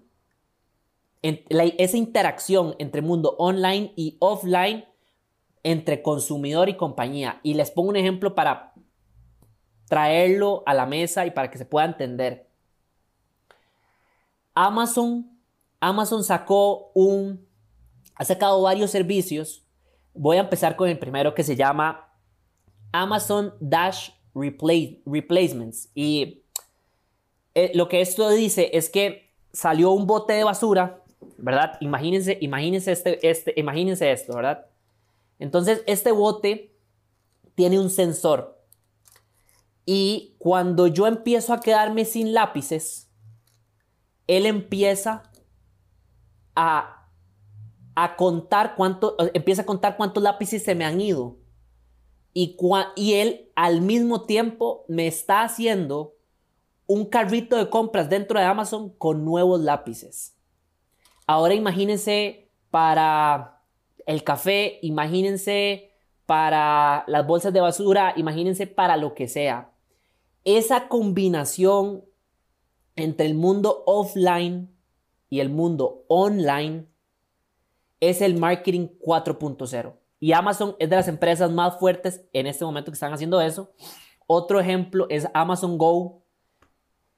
esa 1.23 1.97
interacción 1.97 2.77
entre 2.79 3.03
mundo 3.03 3.35
online 3.37 3.93
y 3.97 4.17
offline 4.21 4.85
entre 5.65 6.03
consumidor 6.03 6.69
y 6.69 6.77
compañía. 6.77 7.41
Y 7.43 7.55
les 7.55 7.73
pongo 7.73 7.89
un 7.89 7.97
ejemplo 7.97 8.37
para 8.37 8.75
traerlo 9.89 10.63
a 10.67 10.75
la 10.75 10.87
mesa 10.87 11.27
y 11.27 11.33
para 11.33 11.51
que 11.51 11.59
se 11.59 11.65
pueda 11.65 11.87
entender. 11.87 12.49
Amazon, 14.55 15.37
Amazon 15.81 16.23
sacó 16.23 16.93
un, 16.95 17.45
ha 18.15 18.25
sacado 18.25 18.63
varios 18.63 18.93
servicios. 18.93 19.65
Voy 20.23 20.37
a 20.37 20.41
empezar 20.41 20.77
con 20.77 20.87
el 20.87 20.99
primero 20.99 21.35
que 21.35 21.43
se 21.43 21.57
llama 21.57 22.13
Amazon 22.93 23.55
Dash 23.59 24.11
Replacements. 24.35 25.89
Y 25.95 26.43
eh, 27.55 27.73
lo 27.75 27.89
que 27.89 28.03
esto 28.03 28.29
dice 28.29 28.69
es 28.75 28.91
que 28.91 29.33
salió 29.51 29.93
un 29.93 30.07
bote 30.07 30.35
de 30.35 30.45
basura, 30.45 31.03
¿verdad? 31.39 31.79
Imagínense, 31.81 32.37
imagínense, 32.43 32.93
este, 32.93 33.31
este, 33.31 33.55
imagínense 33.57 34.13
esto, 34.13 34.35
¿verdad? 34.35 34.67
Entonces, 35.39 35.83
este 35.87 36.13
bote 36.13 36.77
tiene 37.55 37.81
un 37.81 37.89
sensor. 37.89 38.63
Y 39.87 40.35
cuando 40.37 40.87
yo 40.87 41.07
empiezo 41.07 41.55
a 41.55 41.61
quedarme 41.61 42.05
sin 42.05 42.35
lápices, 42.35 43.11
él 44.27 44.45
empieza 44.45 45.23
a, 46.55 47.00
a 48.05 48.17
contar 48.17 48.75
cuánto, 48.77 49.17
empieza 49.35 49.63
a 49.63 49.67
contar 49.67 49.97
cuántos 49.97 50.23
lápices 50.23 50.63
se 50.63 50.75
me 50.75 50.85
han 50.85 51.01
ido 51.01 51.37
y, 52.33 52.57
y 52.97 53.15
él 53.15 53.51
al 53.55 53.81
mismo 53.81 54.23
tiempo 54.23 54.85
me 54.89 55.07
está 55.07 55.43
haciendo 55.43 56.15
un 56.87 57.07
carrito 57.07 57.57
de 57.57 57.71
compras 57.71 58.09
dentro 58.09 58.39
de 58.39 58.47
Amazon 58.47 58.91
con 58.91 59.25
nuevos 59.25 59.61
lápices. 59.61 60.37
Ahora 61.27 61.55
imagínense 61.55 62.51
para 62.71 63.63
el 64.07 64.25
café, 64.25 64.79
imagínense 64.83 65.93
para 66.27 67.05
las 67.07 67.27
bolsas 67.27 67.53
de 67.53 67.61
basura, 67.61 68.15
imagínense 68.17 68.67
para 68.67 68.97
lo 68.97 69.15
que 69.15 69.29
sea. 69.29 69.73
Esa 70.45 70.89
combinación 70.89 72.05
entre 72.97 73.27
el 73.27 73.35
mundo 73.35 73.83
offline 73.87 74.75
y 75.29 75.41
el 75.41 75.49
mundo 75.49 76.05
online 76.09 76.90
es 78.01 78.21
el 78.23 78.39
marketing 78.39 78.89
4.0. 79.01 79.95
Y 80.19 80.33
Amazon 80.33 80.77
es 80.79 80.91
de 80.91 80.97
las 80.97 81.09
empresas 81.09 81.51
más 81.51 81.79
fuertes 81.79 82.25
en 82.33 82.47
este 82.47 82.65
momento 82.65 82.91
que 82.91 82.95
están 82.95 83.13
haciendo 83.13 83.41
eso. 83.41 83.73
Otro 84.27 84.61
ejemplo 84.61 85.07
es 85.09 85.29
Amazon 85.35 85.79
Go, 85.79 86.23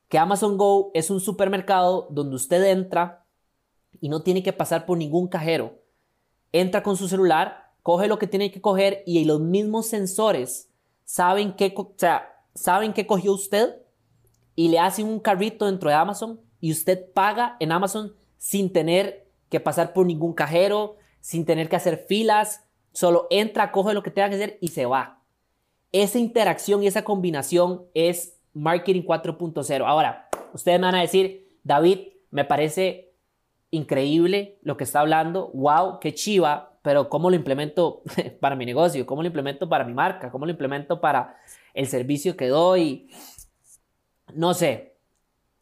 que 0.09 0.19
Amazon 0.19 0.57
Go 0.57 0.91
es 0.95 1.11
un 1.11 1.21
supermercado 1.21 2.09
donde 2.11 2.37
usted 2.37 2.65
entra 2.65 3.25
y 4.01 4.09
no 4.09 4.23
tiene 4.23 4.43
que 4.43 4.53
pasar 4.53 4.87
por 4.87 4.99
ningún 4.99 5.29
cajero. 5.29 5.83
Entra 6.53 6.83
con 6.83 6.97
su 6.97 7.09
celular, 7.09 7.73
coge 7.83 8.09
lo 8.09 8.19
que 8.19 8.27
tiene 8.27 8.51
que 8.51 8.61
coger 8.61 9.03
y 9.07 9.25
los 9.25 9.41
mismos 9.41 9.87
sensores 9.87 10.71
saben 11.05 11.55
qué, 11.55 11.75
o 11.77 11.95
sea, 11.97 12.45
saben 12.55 12.93
qué 12.93 13.07
cogió 13.07 13.33
usted 13.33 13.77
y 14.55 14.69
le 14.69 14.79
hacen 14.79 15.07
un 15.07 15.21
carrito 15.21 15.67
dentro 15.67 15.89
de 15.89 15.97
Amazon 15.97 16.41
y 16.61 16.73
usted 16.73 17.13
paga 17.13 17.57
en 17.59 17.73
Amazon 17.73 18.15
sin 18.39 18.73
tener 18.73 19.32
que 19.53 19.61
pasar 19.61 19.93
por 19.93 20.07
ningún 20.07 20.33
cajero, 20.33 20.97
sin 21.21 21.45
tener 21.45 21.69
que 21.69 21.77
hacer 21.77 22.07
filas, 22.09 22.65
Solo 22.93 23.27
entra, 23.31 23.73
coge 23.73 23.95
lo 23.95 24.03
que 24.03 24.11
tenga 24.11 24.29
que 24.29 24.35
hacer 24.35 24.59
y 24.61 24.69
se 24.69 24.87
va. 24.87 25.23
Esa 25.93 26.19
interacción 26.19 26.83
y 26.83 26.87
esa 26.87 27.05
combinación 27.05 27.87
es 27.95 28.39
marketing 28.53 29.03
4.0. 29.03 29.85
Ahora, 29.87 30.29
ustedes 30.53 30.79
me 30.79 30.87
van 30.87 30.97
a 30.97 31.01
decir, 31.01 31.59
David, 31.65 32.09
me 32.31 32.45
parece 32.45 33.15
increíble 33.71 34.59
lo 34.63 34.77
que 34.77 34.85
está 34.85 35.01
hablando. 35.01 35.51
Wow, 35.55 36.01
qué 36.01 36.15
chiva, 36.15 36.79
pero 36.83 37.09
¿cómo 37.09 37.31
lo 37.31 37.37
implemento 37.37 38.03
para 38.41 38.57
mi 38.57 38.67
negocio? 38.67 39.07
¿Cómo 39.07 39.23
lo 39.23 39.29
implemento 39.29 39.69
para 39.69 39.85
mi 39.85 39.95
marca? 39.95 40.31
¿Cómo 40.31 40.45
lo 40.45 40.53
implemento 40.53 41.01
para 41.01 41.37
el 41.73 41.87
servicio 41.87 42.37
que 42.37 42.49
doy? 42.49 43.11
No 44.35 44.53
sé. 44.53 44.97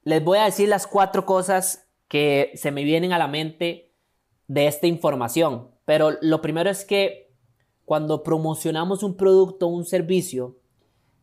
les 0.03 0.23
voy 0.25 0.39
a 0.39 0.45
decir 0.45 0.69
las 0.69 0.87
cuatro 0.87 1.25
cosas 1.27 1.89
que 2.11 2.51
se 2.57 2.73
me 2.73 2.83
vienen 2.83 3.13
a 3.13 3.19
la 3.19 3.29
mente 3.29 3.95
de 4.49 4.67
esta 4.67 4.89
información. 4.89 5.71
Pero 5.85 6.19
lo 6.21 6.43
primero 6.43 6.69
es 6.69 6.85
que 6.85 7.33
cuando 7.85 8.25
promocionamos 8.25 9.05
un 9.05 9.17
producto 9.17 9.69
o 9.69 9.71
un 9.71 9.85
servicio, 9.85 10.59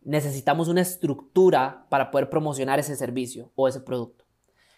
necesitamos 0.05 0.69
una 0.69 0.79
estructura 0.79 1.87
para 1.89 2.09
poder 2.09 2.29
promocionar 2.29 2.79
ese 2.79 2.95
servicio 2.95 3.51
o 3.55 3.67
ese 3.67 3.81
producto. 3.81 4.23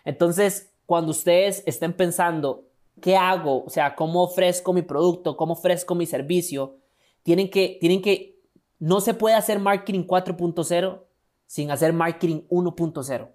Entonces, 0.04 0.74
cuando 0.88 1.12
ustedes 1.12 1.62
estén 1.68 1.94
pensando, 1.94 2.66
¿qué 3.00 3.16
hago? 3.16 3.64
O 3.64 3.70
sea, 3.70 3.96
¿cómo 3.96 4.24
ofrezco 4.24 4.74
mi 4.74 4.82
producto? 4.82 5.38
¿Cómo 5.38 5.54
ofrezco 5.54 5.94
mi 5.94 6.08
servicio? 6.08 6.78
Tienen 7.22 7.52
que, 7.52 7.78
tienen 7.80 8.02
que, 8.02 8.42
no 8.80 9.00
se 9.00 9.14
puede 9.14 9.36
hacer 9.36 9.60
marketing 9.60 10.06
4.0 10.08 11.04
sin 11.46 11.70
hacer 11.70 11.94
marketing 11.94 12.48
1.0. 12.50 13.30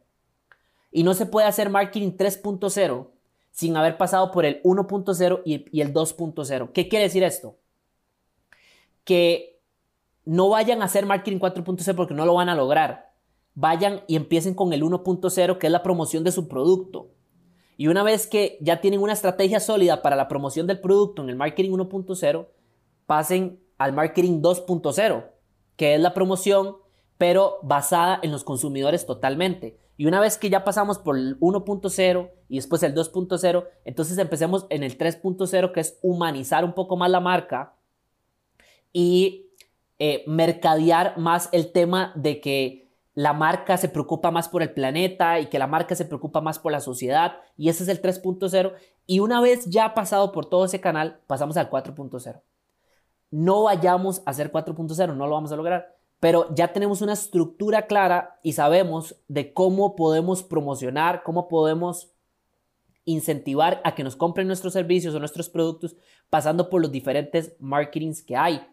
Y 0.94 1.02
no 1.02 1.12
se 1.12 1.26
puede 1.26 1.48
hacer 1.48 1.70
marketing 1.70 2.12
3.0 2.12 3.08
sin 3.50 3.76
haber 3.76 3.98
pasado 3.98 4.30
por 4.30 4.44
el 4.44 4.62
1.0 4.62 5.42
y, 5.44 5.66
y, 5.76 5.80
el 5.80 5.92
2.0. 5.92 6.70
¿Qué 6.72 6.88
quiere 6.88 7.06
decir 7.06 7.24
esto? 7.24 7.56
Que 9.02 9.60
no 10.24 10.48
vayan 10.48 10.82
a 10.82 10.84
hacer 10.84 11.04
marketing 11.04 11.40
4.0 11.40 11.96
porque 11.96 12.14
no 12.14 12.24
lo 12.24 12.34
van 12.34 12.48
a 12.48 12.54
lograr. 12.54 13.12
Vayan 13.56 14.02
y 14.06 14.14
empiecen 14.14 14.54
con 14.54 14.72
el 14.72 14.84
1.0, 14.84 15.58
que 15.58 15.66
es 15.66 15.72
la 15.72 15.82
promoción 15.82 16.22
de 16.22 16.30
su 16.30 16.46
producto. 16.46 17.10
Y 17.76 17.88
una 17.88 18.04
vez 18.04 18.28
que 18.28 18.56
ya 18.60 18.80
tienen 18.80 19.02
una 19.02 19.14
estrategia 19.14 19.58
sólida 19.58 20.00
para 20.00 20.14
la 20.14 20.28
promoción 20.28 20.68
del 20.68 20.80
producto 20.80 21.22
en 21.22 21.28
el 21.28 21.34
marketing 21.34 21.72
1.0, 21.72 22.46
pasen 23.06 23.60
al 23.78 23.92
marketing 23.92 24.42
2.0, 24.42 25.24
que 25.74 25.96
es 25.96 26.00
la 26.00 26.14
promoción, 26.14 26.76
pero 27.18 27.58
basada 27.64 28.20
en 28.22 28.30
los 28.30 28.44
consumidores 28.44 29.06
totalmente. 29.06 29.76
Y 29.96 30.06
una 30.06 30.20
vez 30.20 30.38
que 30.38 30.50
ya 30.50 30.64
pasamos 30.64 30.98
por 30.98 31.16
el 31.16 31.38
1.0 31.40 32.30
y 32.48 32.56
después 32.56 32.82
el 32.82 32.94
2.0, 32.94 33.66
entonces 33.84 34.18
empecemos 34.18 34.66
en 34.70 34.82
el 34.82 34.98
3.0, 34.98 35.72
que 35.72 35.80
es 35.80 35.98
humanizar 36.02 36.64
un 36.64 36.72
poco 36.72 36.96
más 36.96 37.10
la 37.10 37.20
marca 37.20 37.74
y 38.92 39.50
eh, 39.98 40.24
mercadear 40.26 41.16
más 41.18 41.48
el 41.52 41.70
tema 41.70 42.12
de 42.16 42.40
que 42.40 42.84
la 43.14 43.32
marca 43.32 43.76
se 43.76 43.88
preocupa 43.88 44.32
más 44.32 44.48
por 44.48 44.62
el 44.62 44.72
planeta 44.72 45.38
y 45.38 45.46
que 45.46 45.60
la 45.60 45.68
marca 45.68 45.94
se 45.94 46.04
preocupa 46.04 46.40
más 46.40 46.58
por 46.58 46.72
la 46.72 46.80
sociedad. 46.80 47.36
Y 47.56 47.68
ese 47.68 47.84
es 47.84 47.88
el 47.88 48.02
3.0. 48.02 48.72
Y 49.06 49.20
una 49.20 49.40
vez 49.40 49.66
ya 49.66 49.94
pasado 49.94 50.32
por 50.32 50.46
todo 50.46 50.64
ese 50.64 50.80
canal, 50.80 51.20
pasamos 51.28 51.56
al 51.56 51.70
4.0. 51.70 52.40
No 53.30 53.64
vayamos 53.64 54.22
a 54.26 54.30
hacer 54.30 54.50
4.0, 54.50 55.14
no 55.14 55.26
lo 55.26 55.34
vamos 55.34 55.52
a 55.52 55.56
lograr 55.56 55.93
pero 56.24 56.46
ya 56.54 56.72
tenemos 56.72 57.02
una 57.02 57.12
estructura 57.12 57.82
clara 57.82 58.40
y 58.42 58.54
sabemos 58.54 59.14
de 59.28 59.52
cómo 59.52 59.94
podemos 59.94 60.42
promocionar, 60.42 61.22
cómo 61.22 61.48
podemos 61.48 62.14
incentivar 63.04 63.82
a 63.84 63.94
que 63.94 64.02
nos 64.02 64.16
compren 64.16 64.46
nuestros 64.46 64.72
servicios 64.72 65.14
o 65.14 65.18
nuestros 65.18 65.50
productos 65.50 65.96
pasando 66.30 66.70
por 66.70 66.80
los 66.80 66.90
diferentes 66.90 67.54
marketings 67.60 68.22
que 68.22 68.38
hay. 68.38 68.66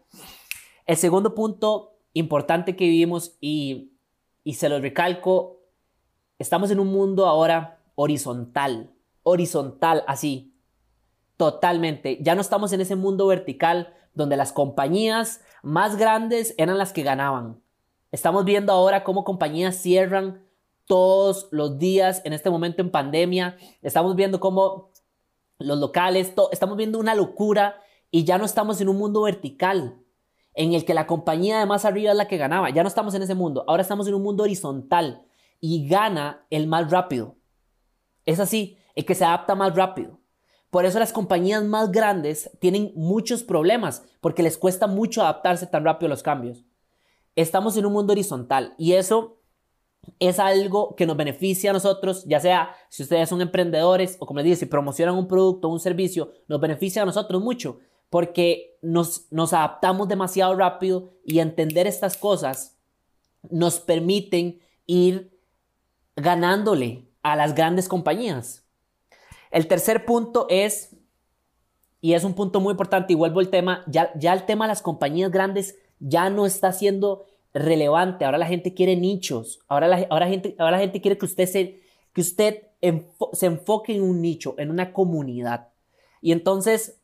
El 0.86 0.96
segundo 0.96 1.34
punto 1.34 1.98
importante 2.14 2.74
que 2.74 2.86
vivimos 2.86 3.36
y, 3.38 3.92
y 4.44 4.54
se 4.54 4.70
lo 4.70 4.80
recalco, 4.80 5.60
estamos 6.38 6.70
en 6.70 6.80
un 6.80 6.88
mundo 6.88 7.26
ahora 7.26 7.82
horizontal, 7.96 8.94
horizontal 9.24 10.04
así, 10.06 10.54
totalmente. 11.36 12.16
Ya 12.22 12.34
no 12.34 12.40
estamos 12.40 12.72
en 12.72 12.80
ese 12.80 12.96
mundo 12.96 13.26
vertical 13.26 13.92
donde 14.14 14.38
las 14.38 14.54
compañías 14.54 15.42
más 15.62 15.96
grandes 15.96 16.54
eran 16.58 16.78
las 16.78 16.92
que 16.92 17.02
ganaban. 17.02 17.60
Estamos 18.10 18.44
viendo 18.44 18.72
ahora 18.72 19.04
cómo 19.04 19.24
compañías 19.24 19.76
cierran 19.76 20.44
todos 20.86 21.48
los 21.50 21.78
días 21.78 22.20
en 22.24 22.32
este 22.32 22.50
momento 22.50 22.82
en 22.82 22.90
pandemia. 22.90 23.56
Estamos 23.80 24.14
viendo 24.16 24.40
cómo 24.40 24.90
los 25.58 25.78
locales, 25.78 26.32
estamos 26.50 26.76
viendo 26.76 26.98
una 26.98 27.14
locura 27.14 27.80
y 28.10 28.24
ya 28.24 28.36
no 28.36 28.44
estamos 28.44 28.80
en 28.80 28.88
un 28.88 28.98
mundo 28.98 29.22
vertical 29.22 29.98
en 30.54 30.74
el 30.74 30.84
que 30.84 30.94
la 30.94 31.06
compañía 31.06 31.58
de 31.58 31.66
más 31.66 31.84
arriba 31.84 32.10
es 32.10 32.16
la 32.16 32.28
que 32.28 32.36
ganaba. 32.36 32.70
Ya 32.70 32.82
no 32.82 32.88
estamos 32.88 33.14
en 33.14 33.22
ese 33.22 33.34
mundo. 33.34 33.64
Ahora 33.66 33.82
estamos 33.82 34.06
en 34.08 34.14
un 34.14 34.22
mundo 34.22 34.42
horizontal 34.42 35.24
y 35.60 35.88
gana 35.88 36.44
el 36.50 36.66
más 36.66 36.90
rápido. 36.90 37.36
Es 38.26 38.40
así, 38.40 38.76
el 38.94 39.06
que 39.06 39.14
se 39.14 39.24
adapta 39.24 39.54
más 39.54 39.74
rápido. 39.74 40.18
Por 40.72 40.86
eso 40.86 40.98
las 40.98 41.12
compañías 41.12 41.62
más 41.64 41.92
grandes 41.92 42.50
tienen 42.58 42.92
muchos 42.94 43.42
problemas, 43.42 44.04
porque 44.22 44.42
les 44.42 44.56
cuesta 44.56 44.86
mucho 44.86 45.20
adaptarse 45.20 45.66
tan 45.66 45.84
rápido 45.84 46.06
a 46.06 46.08
los 46.08 46.22
cambios. 46.22 46.64
Estamos 47.36 47.76
en 47.76 47.84
un 47.84 47.92
mundo 47.92 48.14
horizontal 48.14 48.72
y 48.78 48.94
eso 48.94 49.36
es 50.18 50.38
algo 50.38 50.96
que 50.96 51.04
nos 51.04 51.18
beneficia 51.18 51.68
a 51.68 51.72
nosotros, 51.74 52.24
ya 52.24 52.40
sea 52.40 52.74
si 52.88 53.02
ustedes 53.02 53.28
son 53.28 53.42
emprendedores 53.42 54.16
o 54.18 54.24
como 54.24 54.38
les 54.38 54.44
dije, 54.44 54.56
si 54.56 54.64
promocionan 54.64 55.14
un 55.14 55.28
producto 55.28 55.68
o 55.68 55.72
un 55.72 55.78
servicio, 55.78 56.32
nos 56.48 56.58
beneficia 56.58 57.02
a 57.02 57.06
nosotros 57.06 57.42
mucho, 57.42 57.78
porque 58.08 58.78
nos, 58.80 59.30
nos 59.30 59.52
adaptamos 59.52 60.08
demasiado 60.08 60.54
rápido 60.54 61.10
y 61.26 61.40
entender 61.40 61.86
estas 61.86 62.16
cosas 62.16 62.78
nos 63.50 63.78
permiten 63.78 64.62
ir 64.86 65.38
ganándole 66.16 67.12
a 67.22 67.36
las 67.36 67.54
grandes 67.54 67.88
compañías. 67.88 68.61
El 69.52 69.68
tercer 69.68 70.06
punto 70.06 70.46
es, 70.48 70.96
y 72.00 72.14
es 72.14 72.24
un 72.24 72.34
punto 72.34 72.58
muy 72.58 72.72
importante, 72.72 73.12
y 73.12 73.16
vuelvo 73.16 73.38
al 73.38 73.50
tema, 73.50 73.84
ya, 73.86 74.10
ya 74.18 74.32
el 74.32 74.44
tema 74.46 74.64
de 74.64 74.70
las 74.70 74.82
compañías 74.82 75.30
grandes 75.30 75.78
ya 76.00 76.30
no 76.30 76.46
está 76.46 76.72
siendo 76.72 77.26
relevante. 77.52 78.24
Ahora 78.24 78.38
la 78.38 78.46
gente 78.46 78.72
quiere 78.72 78.96
nichos. 78.96 79.60
Ahora 79.68 79.86
la, 79.88 80.06
ahora 80.08 80.26
gente, 80.26 80.56
ahora 80.58 80.72
la 80.72 80.78
gente 80.78 81.02
quiere 81.02 81.18
que 81.18 81.26
usted, 81.26 81.46
se, 81.46 81.82
que 82.14 82.22
usted 82.22 82.62
se 83.34 83.46
enfoque 83.46 83.94
en 83.94 84.02
un 84.02 84.22
nicho, 84.22 84.54
en 84.56 84.70
una 84.70 84.94
comunidad. 84.94 85.68
Y 86.22 86.32
entonces 86.32 87.00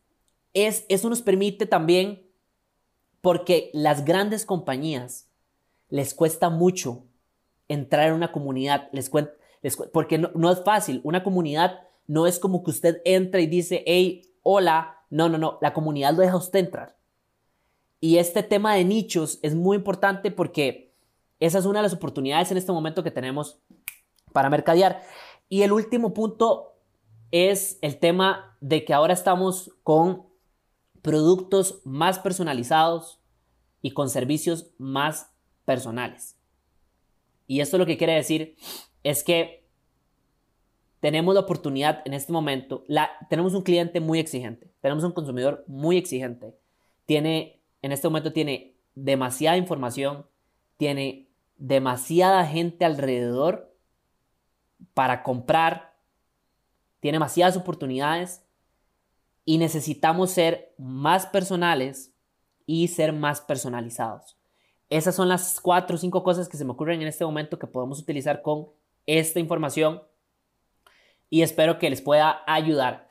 es, 0.55 0.87
eso 0.89 1.11
nos 1.11 1.21
permite 1.21 1.67
también, 1.67 2.27
porque 3.21 3.71
las 3.75 4.07
grandes 4.07 4.47
compañías 4.47 5.29
les 5.91 6.15
cuesta 6.15 6.49
mucho 6.49 7.05
entrar 7.69 8.09
en 8.09 8.15
una 8.15 8.33
comunidad, 8.33 8.89
les, 8.93 9.11
les 9.61 9.77
porque 9.93 10.17
no, 10.17 10.31
no 10.35 10.51
es 10.51 10.63
fácil. 10.65 11.03
Una 11.05 11.23
comunidad 11.23 11.81
no 12.09 12.27
es 12.27 12.41
como 12.41 12.65
que 12.65 12.73
usted 12.73 13.01
entra 13.05 13.41
y 13.41 13.47
dice, 13.47 13.85
hey, 13.87 14.35
hola. 14.43 14.97
No, 15.11 15.29
no, 15.29 15.39
no. 15.39 15.59
La 15.63 15.73
comunidad 15.73 16.15
lo 16.15 16.23
deja 16.23 16.37
usted 16.37 16.59
entrar. 16.59 16.97
Y 18.01 18.19
este 18.19 18.43
tema 18.43 18.75
de 18.75 18.85
nichos 18.85 19.39
es 19.43 19.55
muy 19.55 19.77
importante 19.77 20.31
porque 20.31 20.95
esa 21.39 21.59
es 21.59 21.67
una 21.67 21.81
de 21.81 21.85
las 21.85 21.93
oportunidades 21.93 22.51
en 22.51 22.57
este 22.57 22.73
momento 22.73 23.05
que 23.05 23.11
tenemos 23.11 23.61
para 24.33 24.51
mercadear. 24.51 25.03
Y 25.49 25.63
el 25.63 25.73
último 25.73 26.15
punto 26.15 26.77
es 27.31 27.79
el 27.83 27.99
tema 27.99 28.57
de 28.61 28.85
que 28.85 28.95
ahora 28.95 29.15
estamos 29.15 29.73
con 29.83 30.27
productos 31.03 31.81
más 31.85 32.19
personalizados 32.19 33.21
y 33.83 33.93
con 33.93 34.11
servicios 34.11 34.71
más 34.79 35.31
personales. 35.65 36.37
Y 37.47 37.61
esto 37.61 37.79
lo 37.79 37.87
que 37.87 37.97
quiere 37.97 38.15
decir 38.15 38.57
es 39.03 39.25
que 39.25 39.68
tenemos 41.01 41.35
la 41.35 41.41
oportunidad 41.41 42.03
en 42.05 42.15
este 42.15 42.33
momento, 42.33 42.85
la, 42.89 43.11
tenemos 43.31 43.55
un 43.55 43.63
cliente 43.63 44.01
muy 44.01 44.19
exigente, 44.19 44.71
tenemos 44.81 45.05
un 45.05 45.13
consumidor 45.13 45.65
muy 45.67 45.97
exigente, 45.97 46.57
tiene, 47.07 47.63
en 47.83 47.93
este 47.93 48.09
momento 48.09 48.33
tiene 48.33 48.75
demasiada 48.95 49.57
información, 49.57 50.27
tiene 50.77 51.29
demasiada 51.57 52.45
gente 52.47 52.85
alrededor 52.85 53.75
para 54.95 55.23
comprar, 55.23 55.97
tiene 57.01 57.17
demasiadas 57.17 57.57
oportunidades 57.57 58.45
y 59.45 59.59
necesitamos 59.59 60.31
ser 60.31 60.75
más 60.79 61.27
personales 61.27 62.13
y 62.67 62.89
ser 62.89 63.13
más 63.13 63.41
personalizados. 63.41 64.37
Esas 64.91 65.15
son 65.15 65.29
las 65.29 65.61
cuatro 65.61 65.97
o 65.97 65.99
cinco 65.99 66.23
cosas 66.23 66.49
que 66.49 66.57
se 66.57 66.65
me 66.65 66.73
ocurren 66.73 67.01
en 67.03 67.09
este 67.09 67.25
momento 67.25 67.59
que 67.59 67.67
podemos 67.67 68.01
utilizar 68.01 68.43
con 68.43 68.69
esta 69.07 69.39
información 69.39 70.03
y 71.31 71.43
espero 71.43 71.79
que 71.79 71.91
les 71.91 72.03
pueda 72.03 72.43
ayudar. 72.47 73.07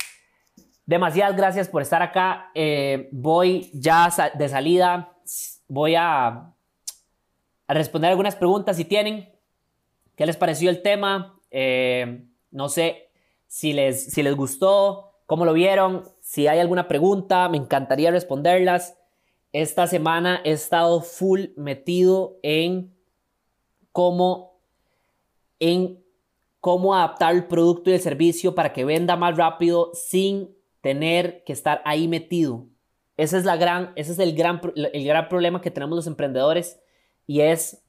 Demasiadas 0.86 1.36
gracias 1.36 1.68
por 1.68 1.82
estar 1.82 2.02
acá. 2.02 2.50
Eh, 2.56 3.10
voy 3.12 3.70
ya 3.74 4.10
de 4.36 4.50
salida. 4.50 5.14
Voy 5.68 5.96
a, 5.96 6.54
responder 7.68 8.10
algunas 8.10 8.36
preguntas 8.36 8.78
si 8.78 8.86
tienen. 8.86 9.30
¿Qué 10.16 10.26
les 10.26 10.38
pareció 10.38 10.70
el 10.70 10.82
tema? 10.82 11.40
Eh, 11.52 12.26
no 12.52 12.70
sé 12.70 13.12
si 13.48 13.74
les, 13.74 14.12
si 14.12 14.24
les 14.24 14.36
gustó, 14.36 15.12
cómo 15.26 15.44
lo 15.44 15.54
vieron. 15.54 16.04
Si 16.22 16.48
hay 16.48 16.60
alguna 16.60 16.88
pregunta, 16.88 17.50
me 17.50 17.58
encantaría 17.58 18.10
responderlas. 18.10 18.98
Esta 19.52 19.88
semana 19.88 20.42
he 20.46 20.52
estado 20.52 21.02
full 21.02 21.48
metido 21.58 22.40
en 22.44 22.96
cómo 23.92 24.62
en 25.60 26.02
cómo 26.68 26.94
adaptar 26.94 27.34
el 27.34 27.46
producto 27.46 27.90
y 27.90 27.94
el 27.94 28.02
servicio 28.02 28.54
para 28.54 28.74
que 28.74 28.84
venda 28.84 29.16
más 29.16 29.38
rápido 29.38 29.92
sin 29.94 30.54
tener 30.82 31.46
que 31.46 31.54
estar 31.54 31.82
ahí 31.86 32.10
metido. 32.10 32.66
Ese 33.16 33.38
es, 33.38 33.46
la 33.46 33.56
gran, 33.56 33.94
ese 33.96 34.12
es 34.12 34.20
el, 34.20 34.36
gran, 34.36 34.60
el 34.76 35.06
gran 35.06 35.30
problema 35.30 35.62
que 35.62 35.72
tenemos 35.72 35.96
los 35.96 36.08
emprendedores 36.08 36.78
y 37.26 37.40
es 37.40 37.86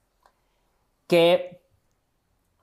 que 1.08 1.60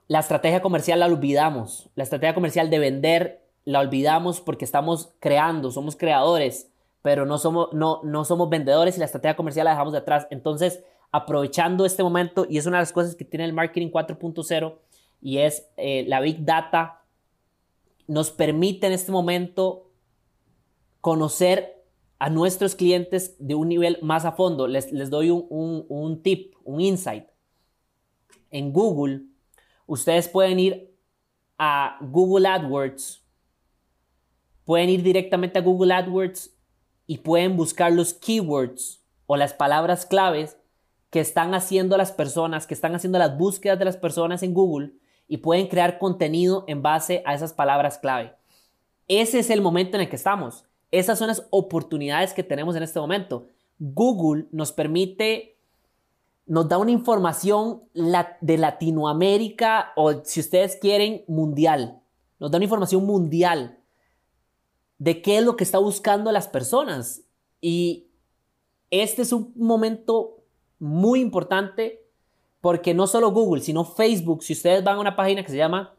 la 0.07 0.19
estrategia 0.19 0.61
comercial 0.61 1.01
la 1.01 1.07
olvidamos. 1.07 1.89
La 1.95 2.03
estrategia 2.03 2.33
comercial 2.33 2.69
de 2.69 2.79
vender 2.79 3.45
la 3.65 3.81
olvidamos 3.81 4.39
porque 4.39 4.63
estamos 4.63 5.13
creando, 5.19 5.69
somos 5.69 5.97
creadores, 5.97 6.71
pero 7.01 7.25
no 7.25 7.37
somos, 7.37 7.73
no, 7.73 7.99
no 8.05 8.23
somos 8.23 8.49
vendedores 8.49 8.95
y 8.95 8.99
la 8.99 9.05
estrategia 9.05 9.35
comercial 9.35 9.65
la 9.65 9.71
dejamos 9.71 9.91
de 9.91 9.99
atrás. 9.99 10.27
Entonces, 10.29 10.81
aprovechando 11.11 11.85
este 11.85 12.03
momento, 12.03 12.47
y 12.49 12.57
es 12.57 12.65
una 12.67 12.77
de 12.77 12.83
las 12.83 12.93
cosas 12.93 13.17
que 13.17 13.25
tiene 13.25 13.43
el 13.43 13.51
marketing 13.51 13.89
4.0, 13.89 14.77
y 15.21 15.39
es 15.39 15.67
eh, 15.77 16.05
la 16.07 16.19
Big 16.19 16.45
Data, 16.45 17.03
nos 18.07 18.31
permite 18.31 18.87
en 18.87 18.93
este 18.93 19.11
momento 19.11 19.91
conocer 21.01 21.83
a 22.19 22.29
nuestros 22.29 22.75
clientes 22.75 23.35
de 23.39 23.55
un 23.55 23.69
nivel 23.69 23.99
más 24.01 24.25
a 24.25 24.31
fondo. 24.31 24.67
Les, 24.67 24.91
les 24.91 25.09
doy 25.09 25.29
un, 25.29 25.85
un 25.87 26.21
tip, 26.21 26.55
un 26.63 26.81
insight. 26.81 27.25
En 28.51 28.71
Google, 28.71 29.23
ustedes 29.85 30.29
pueden 30.29 30.59
ir 30.59 30.95
a 31.57 31.97
Google 32.01 32.47
AdWords, 32.47 33.23
pueden 34.63 34.89
ir 34.89 35.03
directamente 35.03 35.59
a 35.59 35.61
Google 35.61 35.93
AdWords 35.93 36.55
y 37.07 37.19
pueden 37.19 37.55
buscar 37.55 37.91
los 37.91 38.13
keywords 38.13 39.03
o 39.25 39.37
las 39.37 39.53
palabras 39.53 40.05
claves 40.05 40.57
que 41.09 41.19
están 41.19 41.53
haciendo 41.53 41.97
las 41.97 42.11
personas, 42.11 42.67
que 42.67 42.73
están 42.73 42.95
haciendo 42.95 43.19
las 43.19 43.37
búsquedas 43.37 43.79
de 43.79 43.85
las 43.85 43.97
personas 43.97 44.43
en 44.43 44.53
Google 44.53 44.93
y 45.27 45.37
pueden 45.37 45.67
crear 45.67 45.97
contenido 45.97 46.63
en 46.67 46.81
base 46.81 47.23
a 47.25 47.33
esas 47.33 47.53
palabras 47.53 47.97
clave. 47.97 48.35
Ese 49.07 49.39
es 49.39 49.49
el 49.49 49.61
momento 49.61 49.97
en 49.97 50.01
el 50.01 50.09
que 50.09 50.15
estamos. 50.15 50.65
Esas 50.91 51.19
son 51.19 51.27
las 51.27 51.45
oportunidades 51.49 52.33
que 52.33 52.43
tenemos 52.43 52.75
en 52.75 52.83
este 52.83 52.99
momento. 52.99 53.47
Google 53.79 54.47
nos 54.51 54.71
permite, 54.71 55.57
nos 56.45 56.69
da 56.69 56.77
una 56.77 56.91
información 56.91 57.83
de 58.41 58.57
Latinoamérica 58.57 59.93
o 59.95 60.23
si 60.23 60.39
ustedes 60.39 60.77
quieren, 60.77 61.23
mundial. 61.27 62.01
Nos 62.39 62.51
da 62.51 62.57
una 62.57 62.65
información 62.65 63.05
mundial 63.05 63.79
de 64.97 65.21
qué 65.21 65.39
es 65.39 65.43
lo 65.43 65.55
que 65.55 65.63
está 65.63 65.77
buscando 65.77 66.31
las 66.31 66.47
personas. 66.47 67.23
Y 67.61 68.07
este 68.89 69.23
es 69.23 69.33
un 69.33 69.51
momento 69.55 70.43
muy 70.79 71.19
importante 71.19 72.04
porque 72.65 72.95
no 72.95 73.05
solo 73.05 73.29
Google, 73.29 73.61
sino 73.61 73.85
Facebook, 73.85 74.41
si 74.41 74.53
ustedes 74.53 74.83
van 74.83 74.97
a 74.97 74.99
una 74.99 75.15
página 75.15 75.43
que 75.43 75.51
se 75.51 75.57
llama 75.57 75.95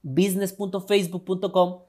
business.facebook.com, 0.00 1.82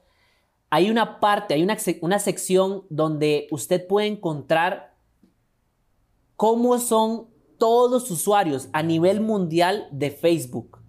hay 0.68 0.90
una 0.90 1.20
parte, 1.20 1.54
hay 1.54 1.62
una, 1.62 1.78
una 2.02 2.18
sección 2.18 2.84
donde 2.90 3.48
usted 3.50 3.86
puede 3.86 4.08
encontrar 4.08 4.94
cómo 6.36 6.78
son 6.80 7.30
todos 7.56 7.90
los 7.90 8.10
usuarios 8.10 8.68
a 8.74 8.82
nivel 8.82 9.22
mundial 9.22 9.88
de 9.90 10.10
Facebook. 10.10 10.82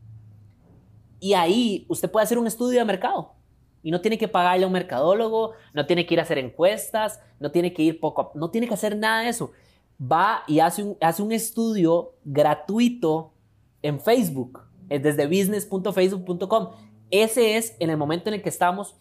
Y 1.21 1.35
ahí 1.35 1.85
usted 1.87 2.11
puede 2.11 2.25
hacer 2.25 2.37
un 2.37 2.47
estudio 2.47 2.79
de 2.79 2.85
mercado. 2.85 3.35
Y 3.81 3.91
no 3.91 4.01
tiene 4.01 4.17
que 4.17 4.27
pagarle 4.27 4.65
a 4.65 4.67
un 4.67 4.73
mercadólogo, 4.73 5.53
no 5.73 5.85
tiene 5.85 6.05
que 6.05 6.15
ir 6.15 6.19
a 6.19 6.23
hacer 6.23 6.37
encuestas, 6.37 7.21
no 7.39 7.49
tiene 7.49 7.71
que 7.71 7.81
ir 7.81 8.01
poco, 8.01 8.33
no 8.35 8.51
tiene 8.51 8.67
que 8.67 8.73
hacer 8.73 8.97
nada 8.97 9.21
de 9.21 9.29
eso. 9.29 9.53
Va 10.01 10.43
y 10.47 10.59
hace 10.59 10.83
un, 10.83 11.31
estudio 11.31 12.15
gratuito 12.25 13.33
en 13.81 13.99
Facebook, 13.99 14.61
desde 14.87 15.27
business.facebook.com. 15.27 16.69
Ese 17.11 17.57
es 17.57 17.75
en 17.79 17.89
el 17.89 17.97
momento 17.97 18.29
en 18.29 18.35
el 18.35 18.41
que 18.41 18.49
estamos. 18.49 18.95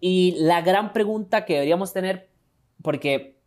Y 0.00 0.36
la 0.38 0.60
gran 0.62 0.92
pregunta 0.92 1.44
que 1.44 1.54
deberíamos 1.54 1.92
tener, 1.92 2.30
porque 2.82 3.40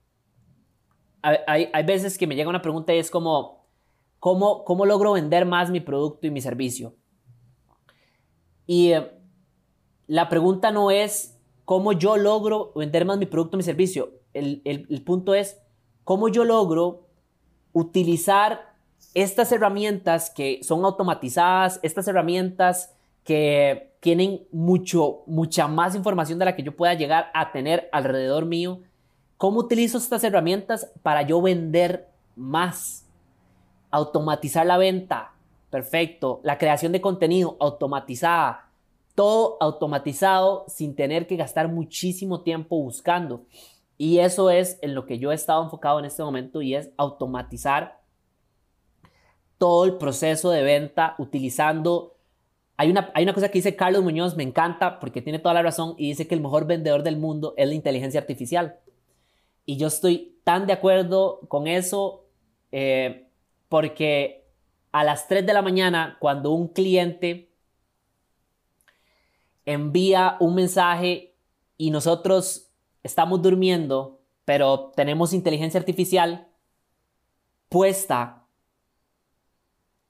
hay, 1.21 1.69
hay 1.73 1.84
veces 1.84 2.17
que 2.17 2.26
me 2.26 2.36
llega 2.36 2.50
una 2.50 2.62
pregunta 2.62 2.93
y 2.95 3.00
es 3.00 3.12
como, 3.12 3.65
¿cómo, 4.19 4.63
¿cómo 4.63 4.86
logro 4.86 5.13
vender 5.13 5.45
más 5.45 5.69
mi 5.69 5.80
producto 5.80 6.28
y 6.28 6.32
mi 6.32 6.41
servicio? 6.41 6.95
Y 8.65 8.91
eh, 8.91 9.12
la 10.08 10.30
pregunta 10.30 10.71
no 10.71 10.91
es 10.91 11.39
cómo 11.65 11.93
yo 11.93 12.17
logro 12.17 12.71
vender 12.76 13.06
más 13.06 13.17
mi 13.17 13.26
producto 13.26 13.56
o 13.56 13.60
mi 13.60 13.63
servicio. 13.63 14.13
El, 14.34 15.04
punto 15.06 15.34
es 15.34 15.60
cómo 16.08 16.30
yo 16.30 16.46
logro 16.46 17.02
utilizar 17.74 18.74
estas 19.13 19.52
herramientas 19.52 20.30
que 20.30 20.62
son 20.63 20.86
automatizadas, 20.86 21.82
estas 21.84 22.08
herramientas 22.08 22.96
que 23.26 23.93
tienen 24.00 24.48
mucho, 24.54 25.24
mucha 25.26 25.67
más 25.67 25.96
información 25.96 26.39
de 26.39 26.46
la 26.46 26.56
que 26.56 26.63
yo 26.63 26.74
pueda 26.78 26.93
llegar 26.93 27.30
a 27.34 27.52
tener 27.52 27.89
alrededor 27.91 28.46
mío. 28.46 28.80
¿Cómo 29.36 29.60
utilizo 29.60 29.98
estas 29.98 30.24
herramientas 30.24 30.89
para 31.04 31.24
yo 31.24 31.41
vender 31.41 32.08
más? 32.38 33.06
Automatizar 33.91 34.65
la 34.65 34.78
venta, 34.78 35.34
perfecto. 35.70 36.39
La 36.41 36.58
creación 36.58 36.93
de 36.93 37.02
contenido 37.02 37.58
automatizada, 37.60 38.70
todo 39.13 39.58
automatizado 39.60 40.63
sin 40.70 40.96
tener 40.96 41.28
que 41.28 41.36
gastar 41.36 41.67
muchísimo 41.67 42.43
tiempo 42.43 42.82
buscando. 42.82 43.41
Y 43.97 44.19
eso 44.19 44.49
es 44.49 44.77
en 44.81 44.93
lo 44.93 45.05
que 45.05 45.17
yo 45.17 45.31
he 45.31 45.36
estado 45.36 45.63
enfocado 45.63 45.99
en 45.99 46.05
este 46.05 46.23
momento 46.23 46.62
y 46.62 46.75
es 46.75 46.91
automatizar 46.97 47.99
todo 49.57 49.86
el 49.86 49.97
proceso 49.97 50.51
de 50.51 50.63
venta 50.63 51.15
utilizando... 51.17 52.13
Hay 52.79 52.91
una, 52.91 53.12
hay 53.15 53.23
una 53.23 53.33
cosa 53.33 53.49
que 53.49 53.57
dice 53.57 53.75
Carlos 53.75 54.03
Muñoz, 54.03 54.36
me 54.36 54.43
encanta 54.43 54.99
porque 54.99 55.23
tiene 55.23 55.39
toda 55.39 55.55
la 55.55 55.63
razón 55.63 55.95
y 55.97 56.10
dice 56.10 56.27
que 56.27 56.36
el 56.36 56.41
mejor 56.41 56.67
vendedor 56.67 57.01
del 57.01 57.17
mundo 57.17 57.55
es 57.57 57.67
la 57.67 57.73
inteligencia 57.73 58.19
artificial. 58.19 58.79
Y 59.65 59.77
yo 59.77 59.88
estoy 59.88 60.39
tan 60.43 60.67
de 60.67 60.73
acuerdo 60.73 61.39
con 61.47 61.67
eso 61.67 62.27
eh, 62.71 63.27
porque 63.67 64.45
a 64.91 65.03
las 65.03 65.27
3 65.27 65.45
de 65.45 65.53
la 65.53 65.62
mañana, 65.62 66.17
cuando 66.19 66.51
un 66.51 66.67
cliente 66.67 67.51
envía 69.65 70.38
un 70.39 70.55
mensaje 70.55 71.36
y 71.77 71.91
nosotros 71.91 72.66
estamos 73.03 73.41
durmiendo, 73.41 74.21
pero 74.45 74.91
tenemos 74.95 75.33
inteligencia 75.33 75.79
artificial 75.79 76.47
puesta 77.69 78.45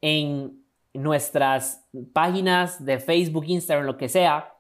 en 0.02 0.64
nuestras 0.94 1.88
páginas 2.14 2.84
de 2.84 3.00
Facebook, 3.00 3.46
Instagram, 3.48 3.86
lo 3.86 3.98
que 3.98 4.10
sea, 4.10 4.56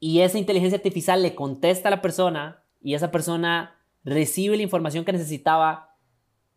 y 0.00 0.20
esa 0.20 0.38
inteligencia 0.38 0.76
artificial 0.76 1.22
le 1.22 1.34
contesta 1.34 1.88
a 1.88 1.90
la 1.90 2.02
persona 2.02 2.62
y 2.80 2.94
esa 2.94 3.10
persona 3.10 3.76
recibe 4.04 4.56
la 4.56 4.62
información 4.62 5.04
que 5.04 5.12
necesitaba 5.12 5.96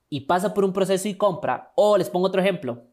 y 0.09 0.21
pasa 0.21 0.53
por 0.53 0.63
un 0.63 0.73
proceso 0.73 1.07
y 1.07 1.15
compra. 1.15 1.71
O 1.75 1.97
les 1.97 2.09
pongo 2.09 2.27
otro 2.27 2.41
ejemplo. 2.41 2.83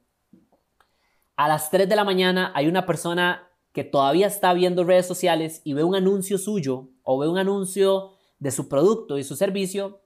A 1.37 1.49
las 1.49 1.71
3 1.71 1.89
de 1.89 1.97
la 1.97 2.05
mañana 2.05 2.53
hay 2.55 2.67
una 2.67 2.87
persona 2.87 3.48
que 3.73 3.85
todavía 3.85 4.27
está 4.27 4.53
viendo 4.55 4.85
redes 4.85 5.07
sociales 5.07 5.61
y 5.65 5.73
ve 5.73 5.85
un 5.85 5.95
anuncio 5.95 6.39
suyo 6.39 6.89
o 7.03 7.19
ve 7.19 7.29
un 7.29 7.39
anuncio 7.39 8.13
de 8.39 8.51
su 8.51 8.69
producto 8.69 9.19
y 9.19 9.25
su 9.25 9.37
servicio 9.37 10.01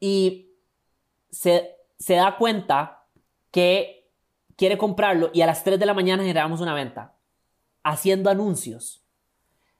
y 0.00 0.50
se, 1.30 1.76
da 2.08 2.36
cuenta 2.36 3.06
que 3.50 4.10
quiere 4.56 4.78
comprarlo 4.78 5.30
y 5.32 5.40
a 5.40 5.46
las 5.46 5.64
3 5.64 5.78
de 5.78 5.86
la 5.86 5.94
mañana 5.94 6.22
generamos 6.22 6.60
una 6.60 6.74
venta 6.74 7.16
haciendo 7.82 8.30
anuncios. 8.30 9.02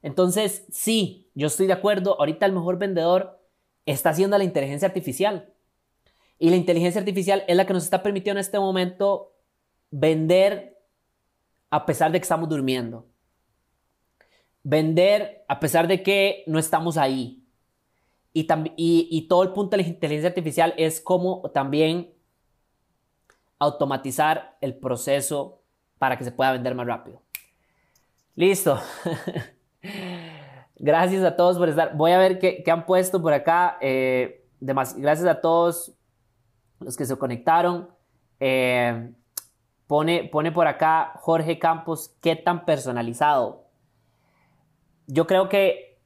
Entonces, 0.03 0.67
sí, 0.71 1.31
yo 1.35 1.47
estoy 1.47 1.67
de 1.67 1.73
acuerdo, 1.73 2.19
ahorita 2.19 2.47
el 2.47 2.53
mejor 2.53 2.79
vendedor 2.79 3.41
está 3.87 4.11
haciendo 4.11 4.37
la 4.39 4.45
inteligencia 4.45 4.89
artificial. 4.89 5.53
Y 6.39 6.51
la 6.51 6.57
inteligencia 6.57 7.01
artificial 7.01 7.45
es 7.47 7.57
la 7.57 7.67
que 7.67 7.73
nos 7.73 7.85
está 7.85 8.03
permitiendo 8.03 8.39
en 8.39 8.45
este 8.45 8.59
momento 8.59 9.33
vender 9.91 10.74
a 11.75 11.87
pesar 11.87 12.13
de 12.13 12.21
que 12.21 12.23
estamos 12.23 12.49
durmiendo. 12.49 13.05
Vender 14.63 15.45
a 15.49 15.59
pesar 15.59 15.89
de 15.89 16.05
que 16.05 16.45
no 16.47 16.61
estamos 16.61 16.97
ahí. 16.97 17.45
Y, 18.33 18.47
y, 18.77 19.27
todo 19.27 19.43
el 19.43 19.53
punto 19.53 19.77
de 19.77 19.83
la 19.83 19.89
inteligencia 19.89 20.29
artificial 20.29 20.73
es 20.77 21.01
cómo 21.01 21.51
también 21.53 22.15
automatizar 23.59 24.57
el 24.61 24.77
proceso 24.77 25.63
para 25.99 26.17
que 26.17 26.23
se 26.23 26.31
pueda 26.31 26.53
vender 26.53 26.77
más 26.77 26.87
rápido. 26.87 27.23
Listo. 28.37 28.81
gracias 30.77 31.25
a 31.25 31.35
todos 31.35 31.59
por 31.59 31.69
estar. 31.69 31.97
Voy 31.97 32.13
a 32.13 32.19
ver 32.19 32.39
qué, 32.39 32.63
han 32.71 32.87
puesto 32.87 33.21
por 33.21 33.33
acá. 33.33 33.79
Eh, 33.81 34.47
gracias 34.61 35.27
a 35.27 35.41
todos 35.41 35.93
los 36.79 36.97
que 36.97 37.05
se 37.05 37.17
conectaron. 37.17 37.89
Eh, 38.39 39.13
Pone, 39.87 40.31
por 40.31 40.67
acá 40.67 41.13
Jorge 41.17 41.59
Campos, 41.59 42.17
¿qué 42.23 42.37
tan 42.37 42.65
personalizado? 42.65 43.65
Yo 45.07 45.27
creo 45.27 45.49
que, 45.49 45.99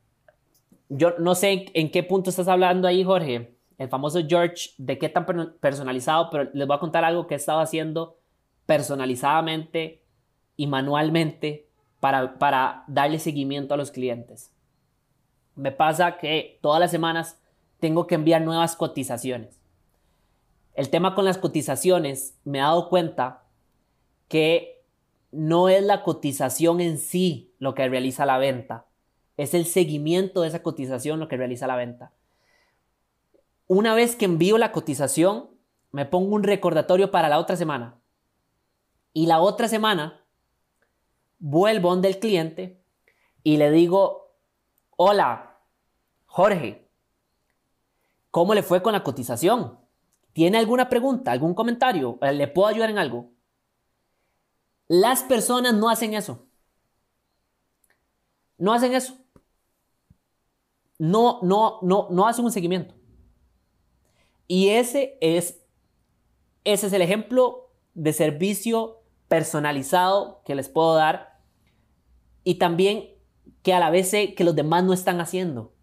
yo 0.89 1.15
no 1.19 1.35
sé 1.35 1.67
en 1.75 1.91
qué 1.91 2.03
punto 2.03 2.31
estás 2.31 2.49
hablando 2.49 2.89
ahí, 2.89 3.05
Jorge, 3.05 3.57
el 3.79 3.89
famoso 3.89 4.21
George, 4.27 4.71
de 4.79 4.99
qué 4.99 5.09
tan 5.09 5.25
personalizado, 5.61 6.29
pero 6.31 6.51
les 6.53 6.67
voy 6.67 6.77
a 6.77 6.81
contar 6.81 7.05
algo 7.05 7.29
que 7.29 7.35
he 7.35 7.37
estado 7.37 7.61
haciendo 7.61 8.19
personalizadamente 8.67 10.03
y 10.57 10.67
manualmente 10.67 11.69
para, 12.01 12.39
para 12.39 12.83
darle 12.89 13.21
seguimiento 13.21 13.75
a 13.75 13.77
los 13.77 13.93
clientes. 13.93 14.53
Me 15.55 15.71
pasa 15.71 16.19
que 16.19 16.59
todas 16.61 16.81
las 16.81 16.91
semanas 16.91 17.41
tengo 17.79 18.09
que 18.09 18.17
enviar 18.17 18.43
nuevas 18.43 18.75
cotizaciones. 18.75 19.61
El 20.75 20.91
tema 20.91 21.15
con 21.15 21.25
las 21.25 21.39
cotizaciones, 21.39 22.37
me 22.45 22.59
he 22.59 22.63
dado 22.63 22.89
cuenta 22.89 23.45
que 24.29 24.85
no 25.33 25.69
es 25.69 25.83
la 25.83 26.03
cotización 26.03 26.81
en 26.81 26.99
sí 26.99 27.55
lo 27.59 27.75
que 27.75 27.89
realiza 27.89 28.27
la 28.27 28.39
venta, 28.39 28.87
es 29.37 29.55
el 29.55 29.67
seguimiento 29.67 30.43
de 30.43 30.49
esa 30.49 30.63
cotización 30.63 31.21
lo 31.21 31.29
que 31.29 31.37
realiza 31.37 31.67
la 31.67 31.77
venta. 31.77 32.13
Una 33.67 33.95
vez 33.95 34.17
que 34.17 34.25
envío 34.25 34.59
la 34.59 34.73
cotización, 34.73 35.51
me 35.93 36.07
pongo 36.07 36.35
un 36.35 36.43
recordatorio 36.43 37.11
para 37.11 37.29
la 37.29 37.39
otra 37.39 37.57
semana. 37.57 38.01
Y 39.13 39.27
la 39.27 39.41
otra 39.41 39.69
semana 39.69 40.25
vuelvo 41.39 41.91
donde 41.91 42.19
cliente 42.19 42.83
y 43.43 43.57
le 43.57 43.71
digo, 43.71 44.35
hola, 44.97 45.59
Jorge, 46.27 46.89
¿cómo 48.31 48.55
le 48.55 48.63
fue 48.63 48.83
con 48.83 48.93
la 48.93 49.03
cotización? 49.03 49.79
¿Tiene 50.33 50.59
alguna 50.59 50.89
pregunta, 50.89 51.33
algún 51.33 51.55
comentario? 51.55 52.19
¿Le 52.21 52.49
puedo 52.49 52.69
ayudar 52.69 52.91
en 52.91 52.99
algo? 52.99 53.31
Las 54.89 55.23
personas 55.23 55.75
no 55.75 55.91
hacen 55.91 56.15
eso. 56.15 56.47
No 58.57 58.73
hacen 58.73 58.95
eso. 58.95 59.17
No, 60.99 61.41
no, 61.43 61.79
no, 61.83 62.09
no 62.11 62.27
hacen 62.27 62.45
un 62.45 62.51
seguimiento. 62.51 62.95
Y 64.49 64.71
ese 64.71 65.19
es, 65.21 65.63
ese 66.65 66.87
es 66.87 66.93
el 66.93 67.03
ejemplo 67.03 67.71
de 67.95 68.13
servicio 68.13 69.03
personalizado 69.29 70.43
que 70.45 70.55
les 70.55 70.69
puedo 70.69 70.95
dar 70.95 71.39
y 72.43 72.55
también 72.55 73.11
que 73.63 73.75
a 73.75 73.81
la 73.81 73.91
vez 73.91 74.09
sé 74.09 74.35
que 74.35 74.45
los 74.45 74.57
demás 74.57 74.85
no 74.85 74.95
están 74.95 75.21
haciendo. 75.21 75.75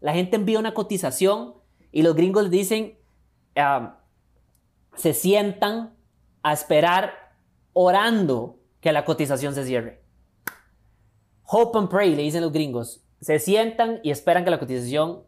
La 0.00 0.12
gente 0.12 0.36
envía 0.36 0.58
una 0.58 0.74
cotización 0.74 1.54
y 1.92 2.02
los 2.02 2.16
gringos 2.16 2.50
dicen, 2.50 2.98
se 4.96 5.14
sientan 5.14 5.96
a 6.42 6.52
esperar 6.52 7.27
orando 7.80 8.58
que 8.80 8.90
la 8.90 9.04
cotización 9.04 9.54
se 9.54 9.64
cierre. 9.64 10.02
Hope 11.44 11.78
and 11.78 11.88
pray, 11.88 12.16
le 12.16 12.22
dicen 12.22 12.42
los 12.42 12.52
gringos. 12.52 13.04
Se 13.20 13.38
sientan 13.38 14.00
y 14.02 14.10
esperan 14.10 14.42
que 14.42 14.50
la 14.50 14.58
cotización 14.58 15.22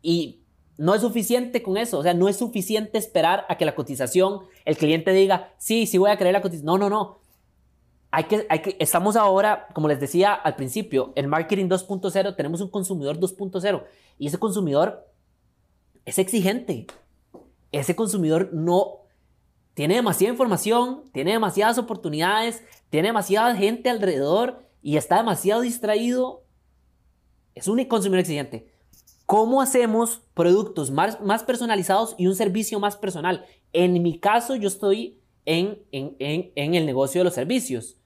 y 0.00 0.46
no 0.78 0.94
es 0.94 1.02
suficiente 1.02 1.62
con 1.62 1.76
eso, 1.76 1.98
o 1.98 2.02
sea, 2.02 2.14
no 2.14 2.26
es 2.26 2.38
suficiente 2.38 2.96
esperar 2.96 3.44
a 3.50 3.58
que 3.58 3.66
la 3.66 3.74
cotización, 3.74 4.40
el 4.64 4.78
cliente 4.78 5.12
diga, 5.12 5.52
sí, 5.58 5.86
sí 5.86 5.98
voy 5.98 6.10
a 6.10 6.16
creer 6.16 6.32
la 6.32 6.40
cotización. 6.40 6.64
No, 6.64 6.78
no, 6.78 6.88
no. 6.88 7.20
Hay 8.10 8.24
que, 8.24 8.46
hay 8.48 8.62
que, 8.62 8.76
estamos 8.80 9.14
ahora, 9.14 9.68
como 9.74 9.86
les 9.88 10.00
decía 10.00 10.32
al 10.32 10.56
principio, 10.56 11.12
en 11.16 11.28
marketing 11.28 11.66
2.0 11.66 12.34
tenemos 12.34 12.62
un 12.62 12.70
consumidor 12.70 13.18
2.0 13.18 13.84
y 14.18 14.28
ese 14.28 14.38
consumidor 14.38 15.06
es 16.06 16.18
exigente. 16.18 16.86
Ese 17.72 17.94
consumidor 17.94 18.54
no 18.54 19.03
tiene 19.74 19.96
demasiada 19.96 20.32
información, 20.32 21.10
tiene 21.12 21.32
demasiadas 21.32 21.78
oportunidades, 21.78 22.62
tiene 22.90 23.08
demasiada 23.08 23.54
gente 23.56 23.90
alrededor 23.90 24.64
y 24.82 24.96
está 24.96 25.16
demasiado 25.16 25.62
distraído. 25.62 26.44
Es 27.54 27.66
un 27.66 27.84
consumidor 27.84 28.20
exigente. 28.20 28.72
¿Cómo 29.26 29.60
hacemos 29.60 30.22
productos 30.34 30.90
más, 30.90 31.20
más 31.20 31.42
personalizados 31.42 32.14
y 32.18 32.28
un 32.28 32.36
servicio 32.36 32.78
más 32.78 32.96
personal? 32.96 33.46
En 33.72 34.00
mi 34.02 34.18
caso, 34.18 34.54
yo 34.54 34.68
estoy 34.68 35.20
en, 35.44 35.82
en, 35.90 36.16
en, 36.18 36.74
el 36.74 36.86
negocio 36.86 37.20
de 37.20 37.24
los 37.24 37.34
servicios. 37.34 37.96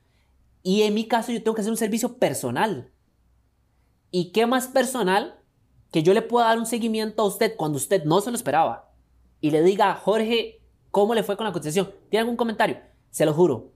Y 0.63 0.83
en 0.83 0.95
mi 0.95 1.07
caso, 1.07 1.33
yo 1.33 1.43
tengo 1.43 1.55
que 1.55 1.61
hacer 1.61 1.73
un 1.73 1.77
servicio 1.77 2.19
personal. 2.19 2.93
¿Y 4.11 4.31
qué 4.31 4.47
más 4.47 4.69
personal 4.69 5.41
que 5.91 6.03
yo 6.03 6.15
le 6.15 6.23
pueda 6.23 6.47
dar 6.47 6.59
un 6.59 6.67
seguimiento 6.67 7.23
a 7.23 7.27
usted 7.27 7.57
cuando 7.57 7.77
usted 7.77 8.05
no 8.05 8.21
se 8.21 8.31
lo 8.31 8.37
esperaba? 8.37 8.93
Y 9.41 9.51
le 9.51 9.63
diga, 9.63 9.95
Jorge, 9.95 10.58
¿cómo 10.91 11.15
le 11.15 11.23
fue 11.23 11.37
con 11.37 11.47
la 11.47 11.53
cotización? 11.53 11.91
¿Tiene 12.09 12.23
algún 12.23 12.37
comentario? 12.37 12.79
Se 13.11 13.25
lo 13.25 13.33
juro. 13.33 13.73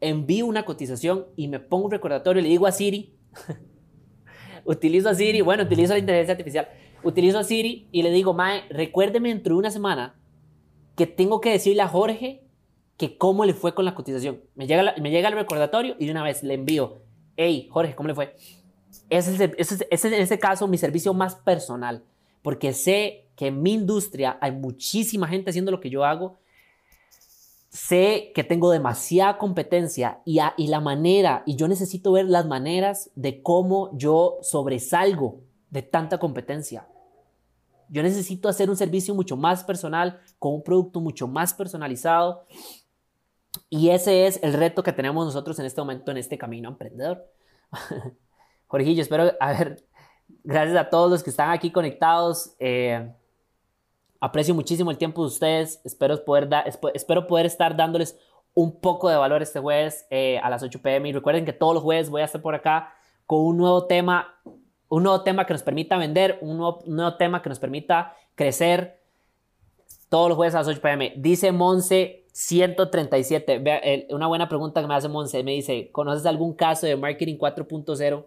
Envío 0.00 0.46
una 0.46 0.64
cotización 0.64 1.26
y 1.36 1.48
me 1.48 1.60
pongo 1.60 1.86
un 1.86 1.90
recordatorio 1.90 2.40
le 2.42 2.48
digo 2.48 2.66
a 2.66 2.72
Siri, 2.72 3.16
utilizo 4.64 5.08
a 5.08 5.14
Siri, 5.14 5.40
bueno, 5.40 5.64
utilizo 5.64 5.92
la 5.92 5.98
inteligencia 5.98 6.32
artificial, 6.32 6.68
utilizo 7.02 7.38
a 7.38 7.44
Siri 7.44 7.88
y 7.90 8.02
le 8.02 8.10
digo, 8.10 8.32
Mae, 8.32 8.62
recuérdeme 8.70 9.30
dentro 9.30 9.54
de 9.54 9.58
una 9.58 9.70
semana 9.70 10.14
que 10.96 11.06
tengo 11.06 11.40
que 11.40 11.50
decirle 11.50 11.82
a 11.82 11.88
Jorge 11.88 12.44
que 12.96 13.16
cómo 13.16 13.44
le 13.44 13.54
fue 13.54 13.74
con 13.74 13.84
la 13.84 13.94
cotización. 13.94 14.40
Me 14.54 14.66
llega, 14.66 14.94
me 15.00 15.10
llega 15.10 15.28
el 15.28 15.34
recordatorio 15.34 15.96
y 15.98 16.06
de 16.06 16.10
una 16.10 16.22
vez 16.22 16.42
le 16.42 16.54
envío, 16.54 17.02
hey, 17.36 17.68
Jorge, 17.70 17.94
¿cómo 17.94 18.08
le 18.08 18.14
fue? 18.14 18.34
Ese 19.08 19.32
es, 19.32 19.52
ese 19.56 19.86
es 19.90 20.04
en 20.04 20.14
ese 20.14 20.38
caso 20.38 20.66
mi 20.66 20.78
servicio 20.78 21.14
más 21.14 21.36
personal, 21.36 22.04
porque 22.42 22.72
sé 22.72 23.28
que 23.36 23.46
en 23.46 23.62
mi 23.62 23.74
industria 23.74 24.36
hay 24.40 24.52
muchísima 24.52 25.28
gente 25.28 25.50
haciendo 25.50 25.70
lo 25.70 25.80
que 25.80 25.90
yo 25.90 26.04
hago 26.04 26.38
sé 27.68 28.32
que 28.34 28.44
tengo 28.44 28.70
demasiada 28.70 29.38
competencia 29.38 30.20
y, 30.24 30.40
la 30.68 30.80
manera, 30.80 31.42
y 31.46 31.56
yo 31.56 31.68
necesito 31.68 32.12
ver 32.12 32.26
las 32.26 32.46
maneras 32.46 33.10
de 33.14 33.42
cómo 33.42 33.90
yo 33.96 34.38
sobresalgo 34.42 35.40
de 35.70 35.82
tanta 35.82 36.18
competencia. 36.18 36.86
Yo 37.90 38.02
necesito 38.02 38.48
hacer 38.48 38.70
un 38.70 38.76
servicio 38.76 39.14
mucho 39.14 39.36
más 39.36 39.64
personal, 39.64 40.20
con 40.38 40.54
un 40.54 40.62
producto 40.62 41.00
mucho 41.00 41.26
más 41.26 41.54
personalizado. 41.54 42.46
Y 43.70 43.90
ese 43.90 44.26
es 44.26 44.40
el 44.42 44.52
reto 44.54 44.82
que 44.82 44.92
tenemos 44.92 45.24
nosotros 45.24 45.58
en 45.58 45.66
este 45.66 45.80
momento 45.80 46.10
en 46.10 46.18
este 46.18 46.38
camino 46.38 46.68
emprendedor. 46.68 47.26
Jorgillo, 48.66 49.02
espero, 49.02 49.32
a 49.40 49.52
ver, 49.52 49.84
gracias 50.44 50.76
a 50.76 50.90
todos 50.90 51.10
los 51.10 51.22
que 51.22 51.30
están 51.30 51.50
aquí 51.50 51.70
conectados. 51.70 52.54
Eh, 52.58 53.10
Aprecio 54.20 54.54
muchísimo 54.54 54.90
el 54.90 54.98
tiempo 54.98 55.22
de 55.22 55.28
ustedes. 55.28 55.80
Espero 55.84 56.24
poder, 56.24 56.48
espero 56.94 57.26
poder 57.26 57.46
estar 57.46 57.76
dándoles 57.76 58.18
un 58.54 58.80
poco 58.80 59.08
de 59.08 59.16
valor 59.16 59.42
este 59.42 59.60
jueves 59.60 60.06
eh, 60.10 60.38
a 60.42 60.50
las 60.50 60.62
8 60.62 60.82
pm. 60.82 61.08
Y 61.08 61.12
recuerden 61.12 61.44
que 61.44 61.52
todos 61.52 61.74
los 61.74 61.82
jueves 61.84 62.10
voy 62.10 62.22
a 62.22 62.24
estar 62.24 62.42
por 62.42 62.56
acá 62.56 62.92
con 63.26 63.40
un 63.40 63.56
nuevo 63.56 63.86
tema, 63.86 64.34
un 64.88 65.04
nuevo 65.04 65.22
tema 65.22 65.46
que 65.46 65.52
nos 65.52 65.62
permita 65.62 65.96
vender, 65.96 66.38
un 66.40 66.56
nuevo, 66.56 67.16
tema 67.16 67.40
que 67.40 67.48
nos 67.48 67.60
permita 67.60 68.16
crecer. 68.34 68.98
Todos 70.08 70.30
los 70.30 70.36
jueves 70.36 70.54
a 70.56 70.58
las 70.58 70.68
8 70.68 70.80
pm. 70.80 71.14
Dice 71.16 71.52
Monse 71.52 72.26
137. 72.32 73.58
Vea, 73.60 73.80
una 74.10 74.26
buena 74.26 74.48
pregunta 74.48 74.80
que 74.80 74.88
me 74.88 74.94
hace 74.94 75.08
Monse. 75.08 75.44
Me 75.44 75.52
dice, 75.52 75.92
¿conoces 75.92 76.26
algún 76.26 76.54
caso 76.54 76.86
de 76.86 76.96
marketing 76.96 77.36
4.0 77.36 78.26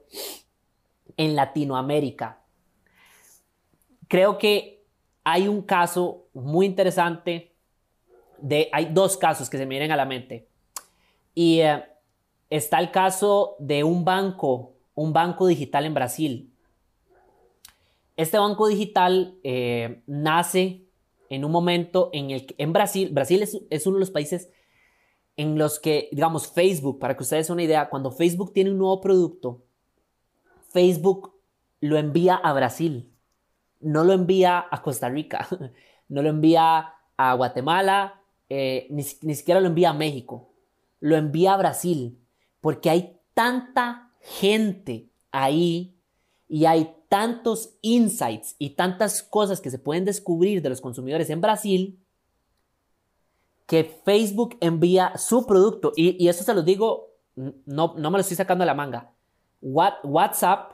en 1.18 1.36
Latinoamérica? 1.36 2.42
Creo 4.08 4.38
que 4.38 4.81
hay 5.24 5.48
un 5.48 5.62
caso 5.62 6.28
muy 6.34 6.66
interesante 6.66 7.54
de, 8.40 8.70
hay 8.72 8.86
dos 8.86 9.18
casos 9.18 9.50
que 9.50 9.58
se 9.58 9.66
me 9.66 9.72
vienen 9.72 9.92
a 9.92 9.96
la 9.96 10.06
mente. 10.06 10.48
Y 11.36 11.60
eh, 11.60 11.84
está 12.50 12.80
el 12.80 12.92
caso 12.92 13.56
de 13.60 13.84
un 13.84 14.04
banco, 14.04 14.74
un 14.96 15.14
banco 15.14 15.48
digital 15.48 15.86
en 15.86 15.94
Brasil. 15.94 16.54
Este 18.18 18.38
banco 18.38 18.68
digital 18.68 19.36
eh, 19.44 20.02
nace 20.08 20.86
en 21.30 21.46
un 21.46 21.52
momento 21.52 22.10
en 22.14 22.32
el 22.32 22.46
que 22.46 22.56
en 22.58 22.74
Brasil, 22.74 23.10
Brasil 23.12 23.42
es, 23.42 23.58
es, 23.70 23.88
uno 23.88 23.96
de 23.96 24.02
los 24.02 24.12
países 24.12 24.50
en 25.38 25.58
los 25.58 25.80
que, 25.80 26.10
digamos, 26.12 26.52
Facebook, 26.52 27.00
para 27.00 27.16
que 27.16 27.24
ustedes 27.24 27.50
una 27.50 27.64
idea, 27.64 27.90
cuando 27.90 28.12
Facebook 28.12 28.52
tiene 28.54 28.72
un 28.72 28.80
nuevo 28.80 29.00
producto, 29.00 29.64
Facebook 30.70 31.34
lo 31.80 31.98
envía 31.98 32.36
a 32.36 32.54
Brasil 32.54 33.11
no 33.82 34.04
lo 34.04 34.14
envía 34.14 34.66
a 34.70 34.82
Costa 34.82 35.10
Rica, 35.10 35.48
no 36.10 36.22
lo 36.22 36.30
envía 36.30 36.94
a 37.18 37.34
Guatemala, 37.34 38.22
eh, 38.50 38.88
ni, 38.90 39.04
siquiera 39.04 39.62
lo 39.62 39.68
envía 39.68 39.92
a 39.92 39.94
México, 39.94 40.52
lo 41.00 41.16
envía 41.16 41.54
a 41.54 41.58
Brasil, 41.58 42.20
porque 42.60 42.90
hay 42.90 43.18
tanta 43.34 44.12
gente 44.20 45.10
ahí 45.32 45.98
y 46.48 46.66
hay 46.66 46.96
tantos 47.08 47.78
insights 47.82 48.56
y 48.60 48.72
tantas 48.72 49.24
cosas 49.24 49.62
que 49.62 49.72
se 49.72 49.80
pueden 49.80 50.06
descubrir 50.06 50.62
de 50.62 50.70
los 50.70 50.82
consumidores 50.82 51.30
en 51.30 51.42
Brasil 51.42 51.98
que 53.66 53.86
Facebook 54.04 54.58
envía 54.60 55.18
su 55.18 55.46
producto. 55.46 55.94
Y, 55.96 56.28
eso 56.28 56.44
se 56.44 56.54
lo 56.54 56.62
digo, 56.62 57.12
no, 57.36 57.94
no 57.98 58.12
me 58.12 58.18
lo 58.18 58.20
estoy 58.20 58.36
sacando 58.36 58.64
de 58.64 58.66
la 58.66 58.74
manga. 58.74 59.14
WhatsApp, 59.62 60.74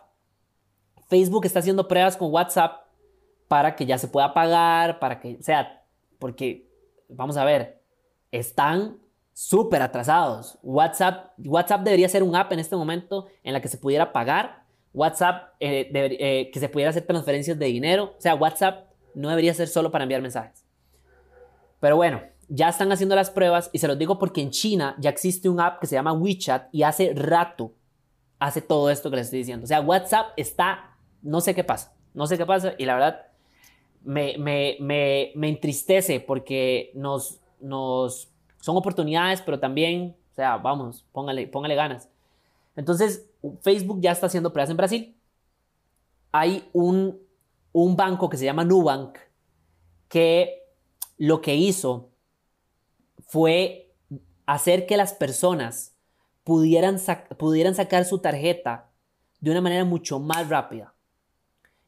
Facebook 1.08 1.46
está 1.46 1.60
haciendo 1.60 1.88
pruebas 1.88 2.18
con 2.18 2.34
WhatsApp 2.34 2.87
para 3.48 3.76
que 3.76 3.86
ya 3.86 3.98
se 3.98 4.08
pueda 4.08 4.34
pagar, 4.34 5.00
para 5.00 5.20
que, 5.20 5.42
sea, 5.42 5.84
porque, 6.20 6.70
vamos 7.10 7.38
a 7.38 7.46
ver, 7.46 7.82
están 8.32 8.98
súper 9.34 9.82
atrasados. 9.82 10.58
WhatsApp, 10.64 11.34
WhatsApp 11.46 11.82
debería 11.82 12.10
ser 12.10 12.24
un 12.24 12.36
app 12.36 12.52
en 12.52 12.60
este 12.60 12.76
momento 12.76 13.28
en 13.44 13.54
la 13.54 13.62
que 13.62 13.68
se 13.68 13.78
pudiera 13.78 14.12
pagar. 14.12 14.64
WhatsApp, 14.94 15.54
eh, 15.60 15.90
eh, 15.94 16.50
que 16.52 16.60
se 16.60 16.70
pudiera 16.70 16.90
hacer 16.90 17.06
transferencias 17.06 17.58
de 17.60 17.66
dinero. 17.68 18.16
O 18.18 18.22
sea, 18.22 18.36
WhatsApp 18.36 18.90
no 19.14 19.30
debería 19.30 19.54
ser 19.54 19.68
solo 19.68 19.92
para 19.92 20.04
enviar 20.04 20.22
mensajes. 20.22 20.66
Pero 21.80 21.96
bueno, 21.96 22.22
ya 22.50 22.70
están 22.70 22.92
haciendo 22.92 23.16
las 23.16 23.30
pruebas 23.30 23.70
y 23.74 23.80
se 23.80 23.88
los 23.88 23.98
digo 23.98 24.18
porque 24.18 24.42
en 24.42 24.52
China 24.52 24.96
ya 25.00 25.10
existe 25.10 25.50
un 25.50 25.60
app 25.60 25.80
que 25.80 25.88
se 25.88 25.96
llama 25.96 26.14
WeChat 26.14 26.70
y 26.72 26.84
hace 26.84 27.14
rato 27.14 27.74
hace 28.40 28.62
todo 28.62 28.90
esto 28.90 29.10
que 29.10 29.18
les 29.18 29.28
estoy 29.28 29.40
diciendo. 29.40 29.66
O 29.66 29.68
sea, 29.68 29.82
WhatsApp 29.82 30.28
está, 30.38 30.98
no 31.22 31.42
sé 31.42 31.54
qué 31.54 31.64
pasa, 31.64 31.96
no 32.14 32.28
sé 32.28 32.38
qué 32.38 32.46
pasa 32.46 32.74
y 32.78 32.86
la 32.86 32.96
verdad 32.96 33.27
me, 34.08 34.38
me, 34.38 34.78
me, 34.80 35.32
me 35.36 35.50
entristece 35.50 36.20
porque 36.20 36.92
nos, 36.96 37.40
nos, 37.60 38.30
son 38.62 38.78
oportunidades, 38.78 39.42
pero 39.42 39.60
también 39.60 40.16
sea, 40.38 40.58
vamos, 40.58 41.04
póngale, 41.12 41.48
póngale 41.48 41.74
ganas. 41.74 42.10
Entonces, 42.76 43.28
Facebook 43.62 44.00
ya 44.02 44.12
está 44.12 44.28
haciendo 44.28 44.54
pruebas 44.54 44.70
en 44.70 44.78
Brasil. 44.78 45.18
Hay 46.32 46.70
un, 46.74 47.20
un 47.72 47.96
banco 47.96 48.30
que 48.30 48.38
se 48.38 48.46
llama 48.46 48.64
Nubank 48.64 49.18
que 50.08 50.62
lo 51.18 51.42
que 51.42 51.56
hizo 51.56 52.12
fue 53.26 53.96
hacer 54.46 54.86
que 54.86 54.96
las 54.96 55.14
personas 55.14 55.96
pudieran, 56.44 56.98
pudieran 57.38 57.74
sacar 57.74 58.06
su 58.06 58.20
tarjeta 58.20 58.92
de 59.40 59.52
una 59.52 59.62
manera 59.62 59.86
mucho 59.86 60.20
más 60.20 60.48
rápida 60.48 60.94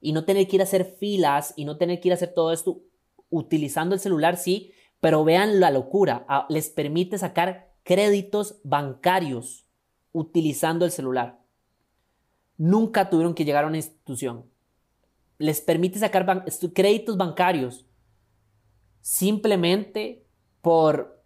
y 0.01 0.13
no 0.13 0.25
tener 0.25 0.47
que 0.47 0.57
ir 0.57 0.62
a 0.62 0.65
hacer 0.65 0.85
filas 0.99 1.53
y 1.55 1.65
no 1.65 1.77
tener 1.77 1.99
que 1.99 2.09
ir 2.09 2.12
a 2.13 2.15
hacer 2.15 2.33
todo 2.33 2.51
esto 2.51 2.81
utilizando 3.29 3.95
el 3.95 4.01
celular, 4.01 4.38
sí, 4.38 4.71
pero 4.99 5.23
vean 5.23 5.59
la 5.59 5.71
locura, 5.71 6.25
ah, 6.27 6.45
les 6.49 6.69
permite 6.69 7.17
sacar 7.17 7.73
créditos 7.83 8.59
bancarios 8.63 9.65
utilizando 10.12 10.85
el 10.85 10.91
celular. 10.91 11.39
Nunca 12.57 13.09
tuvieron 13.09 13.33
que 13.33 13.45
llegar 13.45 13.63
a 13.63 13.67
una 13.67 13.77
institución. 13.77 14.45
Les 15.38 15.62
permite 15.62 15.99
sacar 15.99 16.45
créditos 16.73 17.17
bancarios 17.17 17.85
simplemente 19.01 20.25
por 20.62 21.23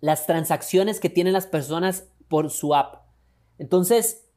las 0.00 0.26
transacciones 0.26 1.00
que 1.00 1.08
tienen 1.08 1.32
las 1.32 1.46
personas 1.46 2.08
por 2.28 2.50
su 2.50 2.74
app. 2.74 3.06
Entonces, 3.58 4.27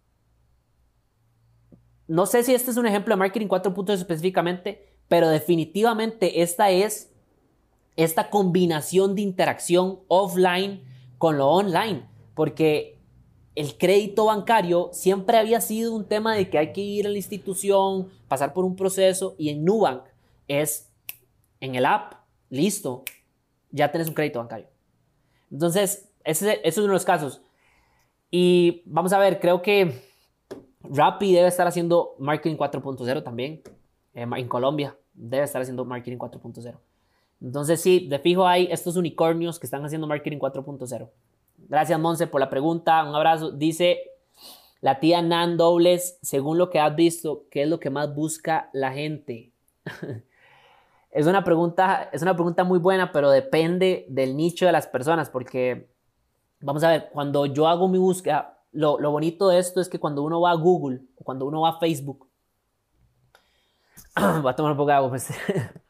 no 2.12 2.26
sé 2.26 2.44
si 2.44 2.54
este 2.54 2.72
es 2.72 2.76
un 2.76 2.86
ejemplo 2.86 3.14
de 3.16 3.20
marketing 3.20 3.48
4.0 3.48 3.94
específicamente, 3.94 4.86
pero 5.08 5.30
definitivamente 5.30 6.42
esta 6.42 6.70
es 6.70 7.10
esta 7.96 8.30
combinación 8.30 9.16
de 9.16 9.22
interacción 9.22 10.02
offline 10.10 10.84
con 11.18 11.38
lo 11.38 11.48
online, 11.48 12.06
porque 12.36 13.00
el 13.56 13.78
crédito 13.78 14.26
bancario 14.26 14.90
siempre 14.92 15.38
había 15.38 15.62
sido 15.62 15.96
un 15.96 16.06
tema 16.06 16.36
de 16.36 16.50
que 16.50 16.58
hay 16.58 16.74
que 16.74 16.82
ir 16.82 17.08
a 17.08 17.10
la 17.10 17.16
institución, 17.16 18.10
pasar 18.28 18.52
por 18.52 18.66
un 18.66 18.76
proceso 18.76 19.36
y 19.38 19.48
en 19.48 19.64
Nubank 19.64 20.04
es 20.50 20.92
en 21.62 21.76
el 21.76 21.86
app, 21.86 22.26
listo, 22.50 23.06
ya 23.70 23.90
tenés 23.90 24.10
un 24.10 24.16
crédito 24.16 24.40
bancario. 24.40 24.68
Entonces, 25.50 26.10
ese, 26.26 26.56
ese 26.56 26.62
es 26.68 26.78
uno 26.78 26.88
de 26.88 26.94
los 26.94 27.06
casos. 27.06 27.42
Y 28.30 28.82
vamos 28.84 29.14
a 29.14 29.18
ver, 29.18 29.40
creo 29.40 29.62
que 29.62 30.11
Rappi 30.84 31.34
debe 31.34 31.48
estar 31.48 31.68
haciendo 31.68 32.16
marketing 32.20 32.58
4.0 32.58 33.24
también 33.24 33.62
eh, 34.14 34.26
en 34.36 34.48
Colombia. 34.48 34.98
Debe 35.14 35.44
estar 35.44 35.62
haciendo 35.62 35.86
marketing 35.86 36.18
4.0. 36.18 36.78
Entonces 37.42 37.82
sí, 37.82 38.08
de 38.08 38.20
fijo 38.20 38.46
hay 38.48 38.68
estos 38.72 38.96
unicornios 38.96 39.60
que 39.60 39.66
están 39.66 39.84
haciendo 39.84 40.08
marketing 40.08 40.38
4.0. 40.38 41.10
Gracias 41.70 42.00
Monse 42.00 42.28
por 42.28 42.40
la 42.40 42.50
pregunta. 42.50 43.04
Un 43.04 43.16
abrazo. 43.16 43.52
Dice 43.52 44.00
la 44.82 45.00
tía 45.00 45.22
Nan 45.22 45.58
Dobles, 45.58 46.18
según 46.22 46.58
lo 46.58 46.70
que 46.70 46.80
has 46.80 46.96
visto, 46.96 47.46
¿qué 47.52 47.64
es 47.64 47.70
lo 47.70 47.80
que 47.80 47.92
más 47.92 48.14
busca 48.14 48.70
la 48.74 48.92
gente? 48.92 49.52
es, 51.12 51.28
una 51.28 51.44
pregunta, 51.44 52.10
es 52.12 52.24
una 52.24 52.34
pregunta 52.34 52.64
muy 52.64 52.80
buena, 52.80 53.12
pero 53.12 53.30
depende 53.30 54.06
del 54.10 54.36
nicho 54.36 54.66
de 54.66 54.72
las 54.72 54.88
personas, 54.88 55.30
porque 55.30 55.88
vamos 56.62 56.84
a 56.84 56.90
ver, 56.90 57.10
cuando 57.14 57.46
yo 57.46 57.68
hago 57.68 57.88
mi 57.88 58.00
búsqueda, 58.00 58.58
lo, 58.72 59.12
bonito 59.12 59.50
de 59.50 59.60
esto 59.60 59.82
es 59.82 59.90
que 59.90 60.00
cuando 60.00 60.24
uno 60.24 60.42
va 60.42 60.52
a 60.52 60.56
Google 60.56 61.02
o 61.18 61.24
cuando 61.24 61.46
uno 61.46 61.62
va 61.62 61.70
a 61.70 61.80
Facebook, 61.80 62.30
voy 64.42 64.52
a 64.52 64.56
tomar 64.56 64.72
un 64.72 64.78
poco 64.78 64.88
de 64.88 64.94
agua, 64.94 65.10
pues. 65.10 65.30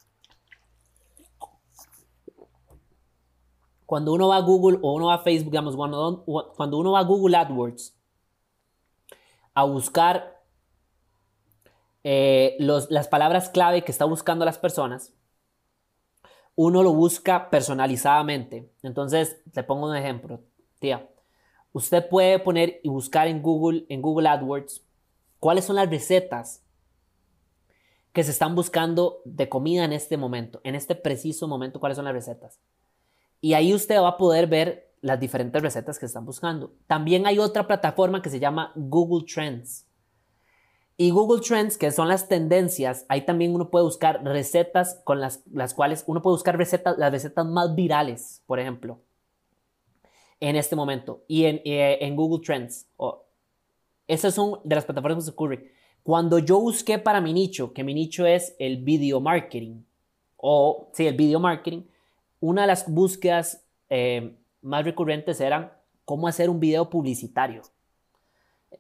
cuando 3.86 4.14
uno 4.14 4.30
va 4.30 4.38
a 4.38 4.42
Google 4.42 4.80
o 4.82 4.94
uno 4.94 5.08
va 5.08 5.16
a 5.16 5.20
Facebook, 5.20 5.52
digamos, 5.52 5.76
cuando, 5.76 6.24
uno 6.78 6.92
va 6.94 7.00
a 7.00 7.04
Google 7.04 7.36
AdWords 7.36 7.94
a 9.54 9.64
buscar 9.66 10.42
eh, 12.04 12.56
las 12.60 13.08
palabras 13.10 13.50
clave 13.50 13.84
que 13.84 13.92
está 13.92 14.06
buscando 14.06 14.46
las 14.46 14.58
personas, 14.58 15.14
uno 16.56 16.84
lo 16.84 16.94
busca 16.94 17.50
personalizadamente. 17.50 18.72
Entonces, 18.82 19.42
te 19.52 19.62
pongo 19.64 19.90
un 19.90 19.96
ejemplo, 19.98 20.40
tía. 20.80 21.10
Usted 21.74 22.08
puede 22.10 22.40
poner 22.40 22.80
y 22.84 22.90
buscar 22.90 23.28
en 23.28 23.42
Google, 23.42 23.86
en 23.88 24.02
Google 24.02 24.28
AdWords, 24.28 24.84
cuáles 25.40 25.66
son 25.66 25.78
las 25.78 25.90
recetas 25.90 26.64
que 28.12 28.24
se 28.24 28.32
están 28.32 28.56
buscando 28.56 29.22
de 29.24 29.48
comida 29.48 29.86
en 29.86 29.94
este 29.94 30.18
momento, 30.18 30.60
en 30.66 30.76
este 30.76 30.96
preciso 30.96 31.48
momento, 31.48 31.80
cuáles 31.80 31.96
son 31.96 32.06
las 32.06 32.14
recetas. 32.14 32.60
Y 33.40 33.54
ahí 33.54 33.74
usted 33.74 34.00
va 34.02 34.10
a 34.10 34.18
poder 34.18 34.48
ver 34.48 34.92
las 35.00 35.20
diferentes 35.20 35.62
recetas 35.62 35.98
que 35.98 36.06
están 36.06 36.26
buscando. 36.26 36.74
También 36.88 37.26
hay 37.26 37.40
otra 37.40 37.66
plataforma 37.68 38.22
que 38.22 38.30
se 38.30 38.40
llama 38.40 38.74
Google 38.76 39.26
Trends. 39.26 39.88
Y 40.98 41.10
Google 41.10 41.42
Trends, 41.42 41.78
que 41.78 41.90
son 41.92 42.10
las 42.10 42.28
tendencias, 42.28 43.06
ahí 43.08 43.26
también 43.26 43.56
uno 43.56 43.72
puede 43.72 43.86
buscar 43.86 44.24
recetas 44.24 45.02
con 45.06 45.22
las, 45.22 45.42
las 45.52 45.74
cuales 45.74 46.04
uno 46.06 46.22
puede 46.22 46.36
buscar 46.36 46.58
recetas, 46.58 46.98
las 46.98 47.12
recetas 47.12 47.46
más 47.46 47.74
virales, 47.74 48.44
por 48.46 48.60
ejemplo 48.60 49.00
en 50.42 50.56
este 50.58 50.76
momento 50.76 51.24
y 51.28 51.46
en, 51.46 51.62
eh, 51.64 52.00
en 52.02 52.16
Google 52.16 52.44
Trends. 52.44 52.88
Oh, 52.98 53.24
esas 54.08 54.34
son 54.34 54.60
de 54.66 54.76
las 54.76 54.84
plataformas 54.84 55.24
que 55.24 55.32
ocurre. 55.32 55.72
Cuando 56.04 56.40
yo 56.40 56.60
busqué 56.60 56.98
para 57.00 57.22
mi 57.22 57.32
nicho, 57.32 57.72
que 57.74 57.84
mi 57.84 57.94
nicho 57.94 58.26
es 58.26 58.56
el 58.60 58.84
video 58.84 59.22
marketing, 59.22 59.84
o 60.36 60.90
sí, 60.94 61.06
el 61.06 61.16
video 61.16 61.40
marketing, 61.40 61.84
una 62.40 62.62
de 62.62 62.68
las 62.68 62.92
búsquedas 62.92 63.64
eh, 63.90 64.36
más 64.62 64.84
recurrentes 64.84 65.40
eran 65.40 65.72
cómo 66.04 66.28
hacer 66.28 66.50
un 66.50 66.60
video 66.60 66.90
publicitario. 66.90 67.62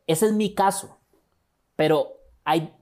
Ese 0.07 0.25
es 0.25 0.33
mi 0.33 0.55
caso, 0.55 0.97
pero 1.75 2.17
hay, 2.43 2.73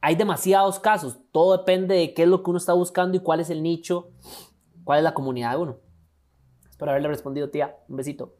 hay 0.00 0.14
demasiados 0.14 0.78
casos. 0.78 1.18
Todo 1.32 1.58
depende 1.58 1.94
de 1.96 2.14
qué 2.14 2.22
es 2.22 2.28
lo 2.28 2.42
que 2.42 2.48
uno 2.48 2.58
está 2.58 2.72
buscando 2.72 3.18
y 3.18 3.20
cuál 3.20 3.40
es 3.40 3.50
el 3.50 3.62
nicho, 3.62 4.08
cuál 4.84 5.00
es 5.00 5.04
la 5.04 5.12
comunidad 5.12 5.50
de 5.50 5.56
uno. 5.58 5.85
Espero 6.76 6.90
haberle 6.90 7.08
respondido, 7.08 7.48
tía. 7.48 7.74
Un 7.88 7.96
besito. 7.96 8.34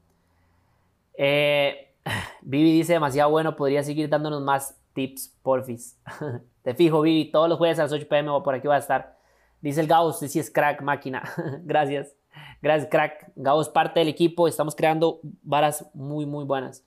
Eh, 1.17 1.95
Vivi 2.43 2.71
dice, 2.71 2.93
demasiado 2.93 3.31
bueno, 3.31 3.57
podría 3.57 3.83
seguir 3.83 4.11
dándonos 4.11 4.43
más 4.43 4.79
tips, 4.93 5.35
porfis. 5.41 5.99
Te 6.63 6.75
fijo, 6.75 7.01
Vivi, 7.01 7.31
todos 7.31 7.49
los 7.49 7.57
jueves 7.57 7.79
a 7.79 7.85
las 7.85 7.93
8 7.93 8.07
pm 8.07 8.43
por 8.45 8.55
aquí 8.55 8.67
voy 8.67 8.77
a 8.77 8.81
estar. 8.81 9.17
Dice 9.63 9.81
el 9.81 9.87
Gauss, 9.87 10.19
sí 10.19 10.39
es 10.39 10.51
crack, 10.51 10.83
máquina. 10.83 11.23
Gracias. 11.65 12.15
Gracias, 12.61 12.91
crack. 12.91 13.33
Gauss 13.37 13.71
parte 13.71 14.01
del 14.01 14.09
equipo. 14.11 14.49
Estamos 14.49 14.77
creando 14.77 15.21
varas 15.43 15.89
muy, 15.95 16.27
muy 16.27 16.45
buenas. 16.45 16.85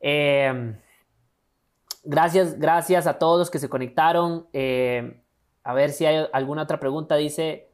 Eh, 0.00 0.74
gracias, 2.02 2.58
gracias 2.58 3.06
a 3.06 3.16
todos 3.16 3.38
los 3.38 3.48
que 3.48 3.60
se 3.60 3.68
conectaron. 3.68 4.48
Eh, 4.52 5.22
a 5.62 5.72
ver 5.72 5.92
si 5.92 6.04
hay 6.04 6.26
alguna 6.32 6.62
otra 6.62 6.80
pregunta. 6.80 7.14
Dice, 7.14 7.70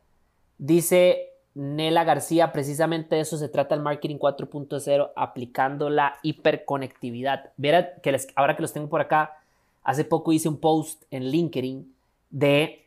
dice 0.59 1.28
Nela 1.59 2.05
García, 2.05 2.53
precisamente 2.53 3.17
de 3.17 3.23
eso 3.23 3.37
se 3.37 3.49
trata 3.49 3.75
el 3.75 3.81
marketing 3.81 4.19
4.0, 4.19 5.11
aplicando 5.17 5.91
la 5.91 6.15
hiperconectividad. 6.23 7.51
Verá 7.57 7.97
que 7.97 8.17
ahora 8.37 8.55
que 8.55 8.63
los 8.63 8.73
tengo 8.73 8.89
por 8.89 9.01
acá, 9.01 9.39
hace 9.83 10.05
poco 10.05 10.33
hice 10.33 10.49
un 10.49 10.59
post 10.59 11.03
en 11.11 11.25
LinkedIn 11.33 11.93
de 12.31 12.87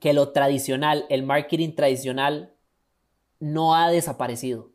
que 0.00 0.12
lo 0.12 0.32
tradicional, 0.32 1.06
el 1.08 1.22
marketing 1.22 1.72
tradicional, 1.74 2.52
no 3.40 3.74
ha 3.74 3.90
desaparecido. 3.90 4.68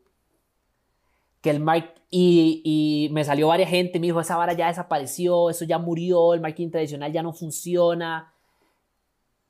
Que 1.41 1.51
el 1.51 1.63
y, 2.09 2.63
y 2.65 3.13
me 3.13 3.23
salió 3.23 3.49
varias 3.49 3.69
gente, 3.69 3.99
me 3.99 4.07
dijo, 4.07 4.21
esa 4.21 4.37
vara 4.37 4.53
ya 4.53 4.69
desapareció, 4.69 5.51
eso 5.51 5.65
ya 5.65 5.77
murió, 5.77 6.33
el 6.33 6.41
marketing 6.41 6.71
tradicional 6.71 7.13
ya 7.13 7.21
no 7.21 7.31
funciona. 7.31 8.33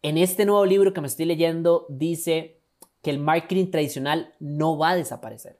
En 0.01 0.17
este 0.17 0.45
nuevo 0.45 0.65
libro 0.65 0.91
que 0.91 0.99
me 0.99 1.07
estoy 1.07 1.27
leyendo 1.27 1.85
dice 1.87 2.60
que 3.01 3.09
el 3.09 3.19
marketing 3.19 3.71
tradicional 3.71 4.33
no 4.39 4.77
va 4.77 4.91
a 4.91 4.95
desaparecer. 4.95 5.59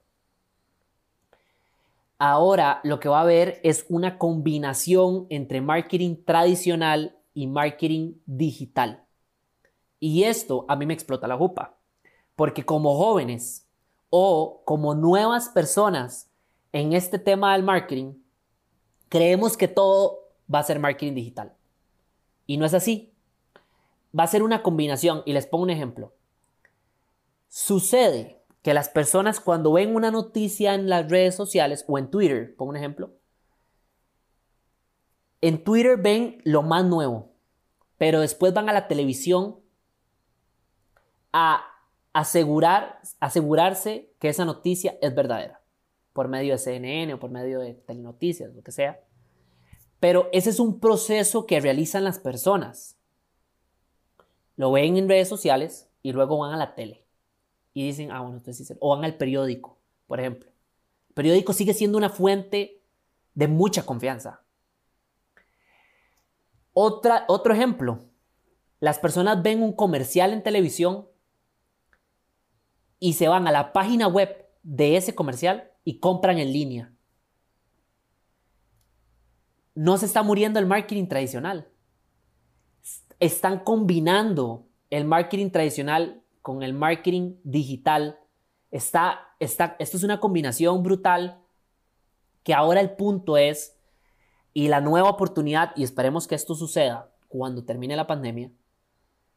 Ahora 2.18 2.80
lo 2.84 3.00
que 3.00 3.08
va 3.08 3.18
a 3.18 3.22
haber 3.22 3.60
es 3.64 3.84
una 3.88 4.16
combinación 4.16 5.26
entre 5.28 5.60
marketing 5.60 6.16
tradicional 6.24 7.16
y 7.34 7.48
marketing 7.48 8.14
digital. 8.26 9.04
Y 9.98 10.24
esto 10.24 10.64
a 10.68 10.76
mí 10.76 10.86
me 10.86 10.94
explota 10.94 11.26
la 11.26 11.36
jupa, 11.36 11.76
porque 12.36 12.64
como 12.64 12.96
jóvenes 12.96 13.66
o 14.10 14.62
como 14.64 14.94
nuevas 14.94 15.48
personas 15.48 16.30
en 16.72 16.92
este 16.92 17.18
tema 17.18 17.52
del 17.54 17.62
marketing, 17.62 18.14
creemos 19.08 19.56
que 19.56 19.68
todo 19.68 20.20
va 20.52 20.60
a 20.60 20.64
ser 20.64 20.78
marketing 20.78 21.14
digital. 21.14 21.54
Y 22.46 22.56
no 22.56 22.66
es 22.66 22.74
así. 22.74 23.12
Va 24.18 24.24
a 24.24 24.28
ser 24.28 24.42
una 24.42 24.62
combinación. 24.62 25.22
Y 25.24 25.32
les 25.32 25.46
pongo 25.46 25.64
un 25.64 25.70
ejemplo. 25.70 26.12
Sucede 27.54 28.42
que 28.62 28.72
las 28.72 28.88
personas 28.88 29.38
cuando 29.38 29.74
ven 29.74 29.94
una 29.94 30.10
noticia 30.10 30.72
en 30.72 30.88
las 30.88 31.10
redes 31.10 31.34
sociales 31.34 31.84
o 31.86 31.98
en 31.98 32.10
Twitter, 32.10 32.56
pongo 32.56 32.70
un 32.70 32.78
ejemplo, 32.78 33.12
en 35.42 35.62
Twitter 35.62 35.98
ven 35.98 36.40
lo 36.44 36.62
más 36.62 36.82
nuevo, 36.86 37.34
pero 37.98 38.20
después 38.20 38.54
van 38.54 38.70
a 38.70 38.72
la 38.72 38.88
televisión 38.88 39.60
a 41.34 41.62
asegurar, 42.14 43.02
asegurarse 43.20 44.14
que 44.18 44.30
esa 44.30 44.46
noticia 44.46 44.96
es 45.02 45.14
verdadera, 45.14 45.60
por 46.14 46.28
medio 46.28 46.54
de 46.54 46.58
CNN 46.58 47.12
o 47.12 47.20
por 47.20 47.30
medio 47.30 47.60
de 47.60 47.74
telenoticias, 47.74 48.54
lo 48.54 48.62
que 48.62 48.72
sea. 48.72 48.98
Pero 50.00 50.30
ese 50.32 50.48
es 50.48 50.58
un 50.58 50.80
proceso 50.80 51.44
que 51.44 51.60
realizan 51.60 52.02
las 52.02 52.18
personas. 52.18 52.96
Lo 54.56 54.72
ven 54.72 54.96
en 54.96 55.06
redes 55.06 55.28
sociales 55.28 55.90
y 56.02 56.12
luego 56.12 56.38
van 56.38 56.54
a 56.54 56.56
la 56.56 56.74
tele 56.74 57.01
y 57.74 57.86
dicen, 57.86 58.10
ah, 58.10 58.20
bueno, 58.20 58.36
entonces 58.36 58.66
sí, 58.66 58.74
o 58.80 58.94
van 58.94 59.04
al 59.04 59.16
periódico, 59.16 59.78
por 60.06 60.20
ejemplo. 60.20 60.50
El 61.08 61.14
periódico 61.14 61.52
sigue 61.52 61.74
siendo 61.74 61.98
una 61.98 62.10
fuente 62.10 62.82
de 63.34 63.48
mucha 63.48 63.84
confianza. 63.84 64.42
Otra, 66.72 67.24
otro 67.28 67.52
ejemplo, 67.54 68.00
las 68.80 68.98
personas 68.98 69.42
ven 69.42 69.62
un 69.62 69.72
comercial 69.72 70.32
en 70.32 70.42
televisión 70.42 71.06
y 72.98 73.14
se 73.14 73.28
van 73.28 73.46
a 73.46 73.52
la 73.52 73.72
página 73.72 74.06
web 74.06 74.48
de 74.62 74.96
ese 74.96 75.14
comercial 75.14 75.70
y 75.84 75.98
compran 75.98 76.38
en 76.38 76.52
línea. 76.52 76.92
No 79.74 79.96
se 79.98 80.06
está 80.06 80.22
muriendo 80.22 80.58
el 80.58 80.66
marketing 80.66 81.06
tradicional. 81.06 81.68
Están 83.18 83.60
combinando 83.60 84.66
el 84.90 85.04
marketing 85.04 85.50
tradicional 85.50 86.21
con 86.42 86.62
el 86.62 86.74
marketing 86.74 87.36
digital. 87.44 88.18
Está, 88.70 89.34
está, 89.38 89.76
esto 89.78 89.96
es 89.96 90.02
una 90.02 90.20
combinación 90.20 90.82
brutal 90.82 91.40
que 92.42 92.52
ahora 92.54 92.80
el 92.80 92.90
punto 92.96 93.36
es, 93.36 93.78
y 94.52 94.68
la 94.68 94.80
nueva 94.80 95.08
oportunidad, 95.08 95.72
y 95.76 95.84
esperemos 95.84 96.26
que 96.26 96.34
esto 96.34 96.54
suceda 96.54 97.10
cuando 97.28 97.64
termine 97.64 97.96
la 97.96 98.06
pandemia, 98.06 98.50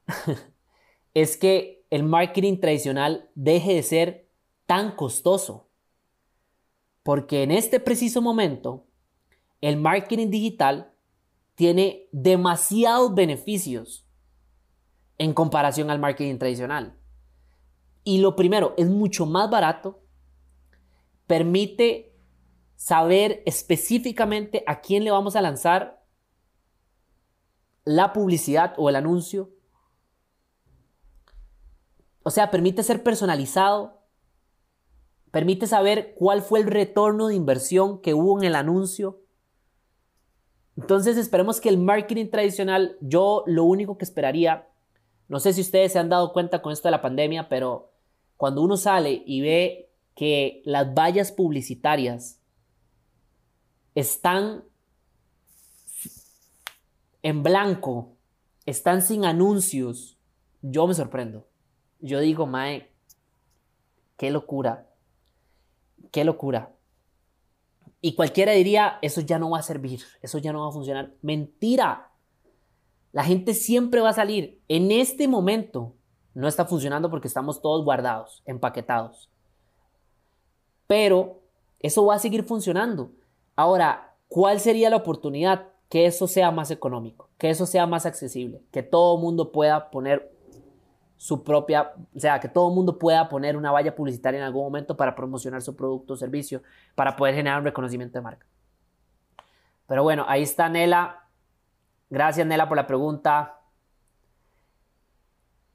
es 1.13 1.37
que 1.37 1.85
el 1.89 2.03
marketing 2.03 2.59
tradicional 2.59 3.29
deje 3.35 3.75
de 3.75 3.83
ser 3.83 4.29
tan 4.65 4.95
costoso. 4.95 5.69
Porque 7.03 7.43
en 7.43 7.51
este 7.51 7.79
preciso 7.79 8.21
momento, 8.21 8.87
el 9.61 9.77
marketing 9.77 10.29
digital 10.29 10.91
tiene 11.53 12.09
demasiados 12.11 13.13
beneficios 13.13 14.04
en 15.17 15.33
comparación 15.33 15.89
al 15.89 15.99
marketing 15.99 16.37
tradicional. 16.37 16.97
Y 18.03 18.19
lo 18.19 18.35
primero, 18.35 18.73
es 18.77 18.87
mucho 18.87 19.25
más 19.25 19.49
barato, 19.49 20.03
permite 21.27 22.15
saber 22.75 23.41
específicamente 23.45 24.63
a 24.67 24.81
quién 24.81 25.03
le 25.03 25.11
vamos 25.11 25.35
a 25.35 25.41
lanzar 25.41 26.03
la 27.83 28.13
publicidad 28.13 28.73
o 28.77 28.89
el 28.89 28.95
anuncio. 28.95 29.51
O 32.23 32.31
sea, 32.31 32.51
permite 32.51 32.83
ser 32.83 33.03
personalizado, 33.03 34.01
permite 35.31 35.67
saber 35.67 36.15
cuál 36.15 36.41
fue 36.41 36.59
el 36.59 36.67
retorno 36.67 37.27
de 37.27 37.35
inversión 37.35 38.01
que 38.01 38.13
hubo 38.13 38.39
en 38.39 38.45
el 38.45 38.55
anuncio. 38.55 39.21
Entonces 40.75 41.17
esperemos 41.17 41.61
que 41.61 41.69
el 41.69 41.77
marketing 41.77 42.29
tradicional, 42.29 42.97
yo 42.99 43.43
lo 43.45 43.63
único 43.63 43.97
que 43.97 44.05
esperaría, 44.05 44.67
no 45.27 45.39
sé 45.39 45.53
si 45.53 45.61
ustedes 45.61 45.91
se 45.93 45.99
han 45.99 46.09
dado 46.09 46.33
cuenta 46.33 46.61
con 46.61 46.71
esto 46.71 46.87
de 46.87 46.93
la 46.93 47.01
pandemia, 47.01 47.49
pero 47.49 47.91
cuando 48.37 48.61
uno 48.61 48.77
sale 48.77 49.23
y 49.25 49.41
ve 49.41 49.89
que 50.15 50.61
las 50.65 50.93
vallas 50.93 51.31
publicitarias 51.31 52.39
están 53.95 54.63
en 57.23 57.43
blanco, 57.43 58.13
están 58.65 59.01
sin 59.01 59.25
anuncios, 59.25 60.17
yo 60.61 60.85
me 60.87 60.93
sorprendo. 60.93 61.47
Yo 61.99 62.19
digo, 62.19 62.45
Mae, 62.45 62.91
qué 64.17 64.29
locura, 64.29 64.87
qué 66.11 66.23
locura. 66.23 66.71
Y 68.01 68.13
cualquiera 68.13 68.51
diría, 68.51 68.99
eso 69.01 69.21
ya 69.21 69.39
no 69.39 69.49
va 69.49 69.59
a 69.59 69.63
servir, 69.63 70.01
eso 70.21 70.37
ya 70.37 70.53
no 70.53 70.61
va 70.61 70.69
a 70.69 70.71
funcionar. 70.71 71.13
Mentira. 71.23 72.11
La 73.15 73.23
gente 73.23 73.53
siempre 73.53 74.01
va 74.01 74.09
a 74.09 74.13
salir. 74.13 74.59
En 74.67 74.91
este 74.91 75.29
momento 75.29 75.93
no 76.33 76.49
está 76.49 76.65
funcionando 76.65 77.09
porque 77.09 77.29
estamos 77.29 77.61
todos 77.61 77.85
guardados, 77.85 78.43
empaquetados. 78.45 79.29
Pero 80.85 81.39
eso 81.79 82.05
va 82.05 82.15
a 82.15 82.19
seguir 82.19 82.43
funcionando. 82.43 83.13
Ahora, 83.55 84.17
¿cuál 84.27 84.59
sería 84.59 84.89
la 84.89 84.97
oportunidad? 84.97 85.69
Que 85.87 86.07
eso 86.07 86.27
sea 86.27 86.51
más 86.51 86.71
económico, 86.71 87.29
que 87.37 87.49
eso 87.49 87.65
sea 87.65 87.87
más 87.87 88.05
accesible, 88.05 88.61
que 88.69 88.83
todo 88.83 89.17
mundo 89.17 89.53
pueda 89.53 89.91
poner 89.91 90.35
su 91.15 91.41
propia, 91.41 91.93
o 92.13 92.19
sea, 92.19 92.41
que 92.41 92.49
todo 92.49 92.69
mundo 92.69 92.99
pueda 92.99 93.29
poner 93.29 93.55
una 93.55 93.71
valla 93.71 93.95
publicitaria 93.95 94.39
en 94.39 94.45
algún 94.45 94.65
momento 94.65 94.97
para 94.97 95.15
promocionar 95.15 95.61
su 95.61 95.73
producto 95.73 96.15
o 96.15 96.17
servicio, 96.17 96.63
para 96.95 97.15
poder 97.15 97.35
generar 97.35 97.59
un 97.59 97.65
reconocimiento 97.65 98.19
de 98.19 98.23
marca. 98.23 98.45
Pero 99.87 100.03
bueno, 100.03 100.25
ahí 100.27 100.43
está 100.43 100.67
Nela. 100.67 101.24
Gracias 102.09 102.45
Nela 102.45 102.67
por 102.67 102.77
la 102.77 102.87
pregunta. 102.87 103.59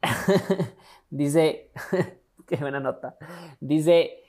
Dice, 1.10 1.72
qué 2.46 2.56
buena 2.56 2.80
nota. 2.80 3.16
Dice, 3.60 4.22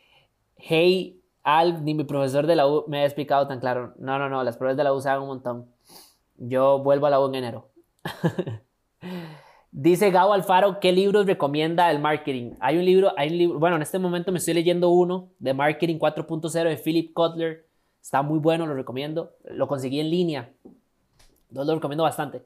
hey, 0.57 1.21
al, 1.43 1.83
ni 1.83 1.93
mi 1.93 2.03
profesor 2.03 2.47
de 2.47 2.55
la 2.55 2.67
U 2.67 2.85
me 2.87 2.99
ha 2.99 3.05
explicado 3.05 3.47
tan 3.47 3.59
claro. 3.59 3.93
No, 3.97 4.19
no, 4.19 4.29
no, 4.29 4.43
las 4.43 4.57
pruebas 4.57 4.77
de 4.77 4.83
la 4.83 4.93
U 4.93 5.01
saben 5.01 5.21
un 5.21 5.27
montón. 5.27 5.67
Yo 6.37 6.79
vuelvo 6.79 7.05
a 7.05 7.09
la 7.09 7.19
U 7.19 7.27
en 7.27 7.35
enero. 7.35 7.69
Dice 9.73 10.11
Gabo 10.11 10.33
Alfaro, 10.33 10.81
¿qué 10.81 10.91
libros 10.91 11.25
recomienda 11.25 11.89
el 11.91 11.99
marketing? 11.99 12.55
Hay 12.59 12.77
un 12.77 12.83
libro, 12.83 13.13
hay 13.15 13.29
un 13.29 13.37
libro, 13.37 13.59
bueno, 13.59 13.77
en 13.77 13.81
este 13.81 13.99
momento 13.99 14.31
me 14.31 14.39
estoy 14.39 14.53
leyendo 14.53 14.89
uno 14.89 15.29
de 15.39 15.53
Marketing 15.53 15.97
4.0 15.97 16.51
de 16.51 16.75
Philip 16.75 17.13
Kotler. 17.13 17.65
Está 18.01 18.21
muy 18.21 18.39
bueno, 18.39 18.65
lo 18.65 18.73
recomiendo. 18.73 19.37
Lo 19.45 19.67
conseguí 19.69 20.01
en 20.01 20.09
línea. 20.09 20.51
Entonces 21.51 21.67
lo 21.67 21.75
recomiendo 21.75 22.03
bastante. 22.03 22.43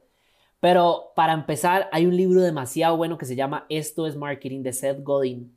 Pero 0.60 1.12
para 1.14 1.32
empezar, 1.32 1.88
hay 1.92 2.06
un 2.06 2.16
libro 2.16 2.40
demasiado 2.40 2.96
bueno 2.96 3.18
que 3.18 3.26
se 3.26 3.36
llama 3.36 3.66
Esto 3.68 4.06
es 4.06 4.16
Marketing 4.16 4.62
de 4.62 4.72
Seth 4.72 5.02
Godin. 5.02 5.56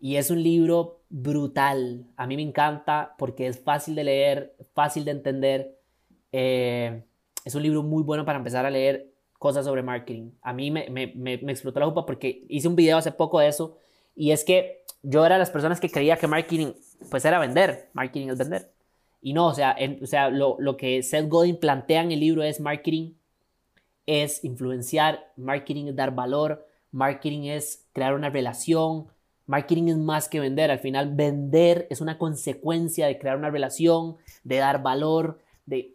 Y 0.00 0.16
es 0.16 0.30
un 0.30 0.42
libro 0.42 1.02
brutal. 1.10 2.06
A 2.16 2.26
mí 2.26 2.36
me 2.36 2.42
encanta 2.42 3.14
porque 3.18 3.46
es 3.46 3.60
fácil 3.60 3.94
de 3.94 4.04
leer, 4.04 4.56
fácil 4.72 5.04
de 5.04 5.10
entender. 5.10 5.78
Eh, 6.32 7.02
es 7.44 7.54
un 7.54 7.62
libro 7.62 7.82
muy 7.82 8.02
bueno 8.02 8.24
para 8.24 8.38
empezar 8.38 8.64
a 8.64 8.70
leer 8.70 9.12
cosas 9.38 9.66
sobre 9.66 9.82
marketing. 9.82 10.30
A 10.40 10.52
mí 10.52 10.70
me, 10.70 10.88
me, 10.88 11.34
explotó 11.50 11.80
la 11.80 11.86
jupa 11.86 12.06
porque 12.06 12.44
hice 12.48 12.68
un 12.68 12.76
video 12.76 12.96
hace 12.96 13.12
poco 13.12 13.40
de 13.40 13.48
eso. 13.48 13.76
Y 14.16 14.30
es 14.30 14.44
que 14.44 14.84
yo 15.02 15.24
era 15.26 15.34
de 15.34 15.40
las 15.40 15.50
personas 15.50 15.80
que 15.80 15.90
creía 15.90 16.16
que 16.16 16.26
marketing 16.26 16.72
pues 17.10 17.24
era 17.24 17.38
vender. 17.38 17.90
Marketing 17.92 18.28
es 18.28 18.38
vender. 18.38 18.70
Y 19.20 19.32
no, 19.32 19.48
o 19.48 19.54
sea, 19.54 19.76
o 20.02 20.06
sea 20.06 20.30
lo, 20.30 20.56
lo 20.58 20.76
que 20.76 21.02
Seth 21.02 21.28
Godin 21.28 21.58
plantea 21.58 22.02
en 22.02 22.12
el 22.12 22.20
libro 22.20 22.42
es 22.42 22.60
marketing 22.60 23.14
es 24.06 24.44
influenciar, 24.44 25.32
marketing 25.36 25.86
es 25.88 25.96
dar 25.96 26.14
valor, 26.14 26.66
marketing 26.90 27.44
es 27.44 27.86
crear 27.92 28.14
una 28.14 28.30
relación, 28.30 29.08
Marketing 29.50 29.88
es 29.88 29.96
más 29.96 30.28
que 30.28 30.38
vender. 30.38 30.70
Al 30.70 30.78
final, 30.78 31.12
vender 31.12 31.88
es 31.90 32.00
una 32.00 32.18
consecuencia 32.18 33.08
de 33.08 33.18
crear 33.18 33.36
una 33.36 33.50
relación, 33.50 34.16
de 34.44 34.58
dar 34.58 34.80
valor, 34.80 35.40
de... 35.66 35.92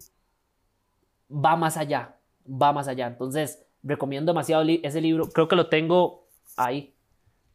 Va 1.32 1.56
más 1.56 1.78
allá, 1.78 2.18
va 2.46 2.74
más 2.74 2.90
allá. 2.90 3.08
Entonces, 3.08 3.66
recomiendo 3.82 4.34
demasiado 4.34 4.66
ese 4.84 5.00
libro. 5.00 5.30
Creo 5.30 5.48
que 5.48 5.56
lo 5.56 5.70
tengo 5.70 6.28
ahí. 6.58 6.94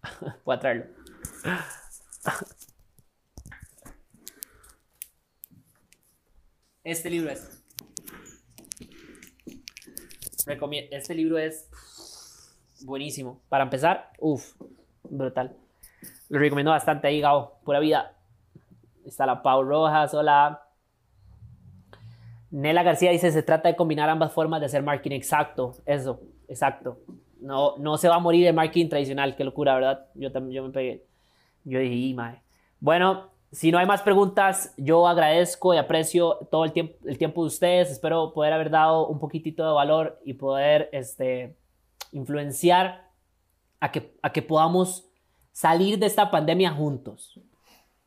Voy 0.47 0.57
a 0.57 0.59
traerlo. 0.59 0.87
Este 6.83 7.11
libro 7.11 7.31
es. 7.31 7.63
Este 10.91 11.15
libro 11.15 11.37
es 11.37 11.69
buenísimo. 12.85 13.43
Para 13.51 13.65
empezar, 13.65 14.11
uff, 14.19 14.55
brutal. 15.05 15.57
Lo 16.31 16.39
recomiendo 16.39 16.71
bastante 16.71 17.09
ahí, 17.09 17.21
Gao. 17.21 17.59
Pura 17.65 17.81
vida. 17.81 18.17
Está 19.05 19.27
la 19.27 19.43
Pau 19.43 19.63
Rojas, 19.63 20.15
hola. 20.15 20.63
Nela 22.51 22.83
García 22.83 23.11
dice, 23.11 23.31
se 23.31 23.43
trata 23.43 23.69
de 23.69 23.77
combinar 23.77 24.09
ambas 24.09 24.33
formas 24.33 24.61
de 24.61 24.67
hacer 24.67 24.83
marketing. 24.83 25.17
Exacto, 25.17 25.77
eso, 25.85 26.21
exacto. 26.49 26.99
No, 27.41 27.77
no 27.79 27.99
se 27.99 28.09
va 28.09 28.17
a 28.17 28.21
morir 28.21 28.47
el 28.47 28.55
marketing 28.55 28.89
tradicional. 28.89 29.37
Qué 29.37 29.45
locura, 29.45 29.75
¿verdad? 29.75 30.07
Yo 30.15 30.33
también 30.33 30.63
yo 30.63 30.67
me 30.67 30.73
pegué. 30.73 31.05
Yo 31.65 31.79
dije, 31.79 32.15
mae. 32.15 32.43
Bueno, 32.81 33.31
si 33.53 33.73
no 33.73 33.79
hay 33.79 33.87
más 33.87 34.03
preguntas, 34.03 34.75
yo 34.77 35.09
agradezco 35.09 35.75
y 35.75 35.79
aprecio 35.79 36.47
todo 36.51 36.65
el 36.65 36.73
tiempo, 36.73 36.97
el 37.05 37.19
tiempo 37.19 37.43
de 37.43 37.49
ustedes. 37.49 37.91
Espero 37.91 38.33
poder 38.33 38.53
haber 38.53 38.71
dado 38.71 39.09
un 39.09 39.19
poquitito 39.19 39.67
de 39.67 39.73
valor 39.73 40.21
y 40.25 40.35
poder 40.35 40.89
este, 40.93 41.57
influenciar 42.13 43.11
a 43.81 43.91
que, 43.91 44.15
a 44.23 44.33
que 44.33 44.43
podamos 44.43 45.09
salir 45.53 45.99
de 45.99 46.07
esta 46.07 46.31
pandemia 46.31 46.71
juntos. 46.71 47.41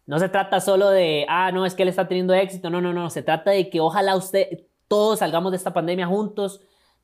No 0.06 0.20
se 0.20 0.30
trata 0.30 0.62
solo 0.62 0.90
de, 0.90 1.26
ah, 1.28 1.52
no, 1.52 1.66
es 1.66 1.76
que 1.76 1.84
él 1.84 1.90
está 1.90 2.08
teniendo 2.08 2.34
éxito. 2.34 2.70
No, 2.70 2.80
no, 2.80 2.94
no. 2.94 3.10
Se 3.10 3.22
trata 3.22 3.52
de 3.52 3.70
que 3.70 3.82
ojalá 3.82 4.16
usted, 4.16 4.66
todos 4.88 5.20
salgamos 5.20 5.52
de 5.52 5.58
esta 5.58 5.74
pandemia 5.74 6.08
juntos, 6.08 6.62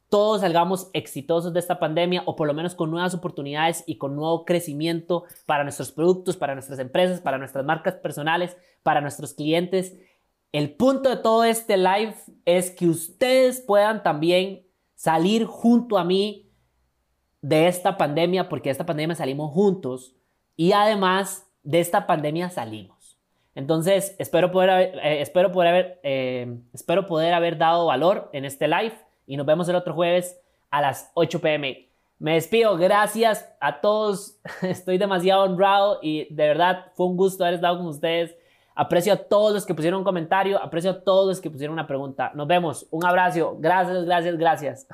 todos 0.10 0.41
salgamos 0.41 0.89
exitosos 0.93 1.53
de 1.53 1.60
esta 1.60 1.80
pandemia 1.80 2.24
o 2.26 2.36
por 2.36 2.47
lo 2.47 2.53
menos 2.55 2.74
con 2.74 2.89
nuevas 2.89 3.14
oportunidades 3.14 3.84
y 3.86 3.97
con 3.97 4.16
nuevo 4.16 4.43
crecimiento 4.43 5.24
para 5.45 5.64
nuestros 5.64 5.91
productos, 5.91 6.36
para 6.36 6.55
nuestras 6.55 6.80
empresas, 6.80 7.22
para 7.22 7.38
nuestras 7.38 7.64
marcas 7.64 7.95
personales, 7.95 8.57
para 8.82 9.01
nuestros 9.01 9.34
clientes. 9.34 9.95
El 10.51 10.72
punto 10.72 11.10
de 11.10 11.18
todo 11.18 11.43
este 11.43 11.78
live 11.78 12.16
es 12.45 12.72
que 12.72 12.88
ustedes 12.88 13.62
puedan 13.62 14.01
también 14.01 14.66
salir 14.95 15.45
junto 15.45 15.99
a 15.99 16.03
mí 16.03 16.49
de 17.41 17.68
esta 17.68 17.95
pandemia, 17.95 18.49
porque 18.49 18.70
de 18.70 18.72
esta 18.72 18.86
pandemia 18.86 19.16
salimos 19.16 19.53
juntos 19.53 20.16
y 20.57 20.72
además 20.72 21.47
de 21.64 21.80
esta 21.80 22.07
pandemia 22.07 22.49
salimos. 22.49 23.20
Entonces, 23.53 24.16
espero 24.18 24.51
poder 24.51 24.70
haber, 24.72 24.99
eh, 25.03 25.22
espero 25.22 25.51
poder 25.51 25.99
eh, 26.03 26.57
espero 26.74 27.05
poder 27.05 27.34
haber 27.34 27.57
dado 27.57 27.86
valor 27.86 28.30
en 28.34 28.45
este 28.45 28.68
live 28.68 28.93
y 29.30 29.38
nos 29.38 29.45
vemos 29.45 29.69
el 29.69 29.75
otro 29.75 29.93
jueves 29.93 30.41
a 30.71 30.82
las 30.82 31.11
8 31.13 31.39
pm. 31.39 31.88
Me 32.17 32.34
despido, 32.34 32.75
gracias 32.75 33.47
a 33.61 33.80
todos, 33.80 34.39
estoy 34.63 34.97
demasiado 34.97 35.43
honrado 35.43 35.99
y 36.01 36.34
de 36.34 36.47
verdad 36.47 36.88
fue 36.95 37.05
un 37.05 37.15
gusto 37.15 37.43
haber 37.43 37.53
estado 37.53 37.77
con 37.77 37.88
ustedes. 37.88 38.36
Aprecio 38.73 39.13
a 39.13 39.17
todos 39.17 39.53
los 39.53 39.65
que 39.67 39.75
pusieron 39.75 39.99
un 39.99 40.03
comentario, 40.03 40.61
aprecio 40.61 40.91
a 40.91 41.01
todos 41.03 41.27
los 41.27 41.41
que 41.41 41.51
pusieron 41.51 41.73
una 41.73 41.86
pregunta. 41.86 42.32
Nos 42.34 42.47
vemos, 42.47 42.88
un 42.89 43.05
abrazo, 43.05 43.55
gracias, 43.59 44.03
gracias, 44.03 44.38
gracias. 44.38 44.88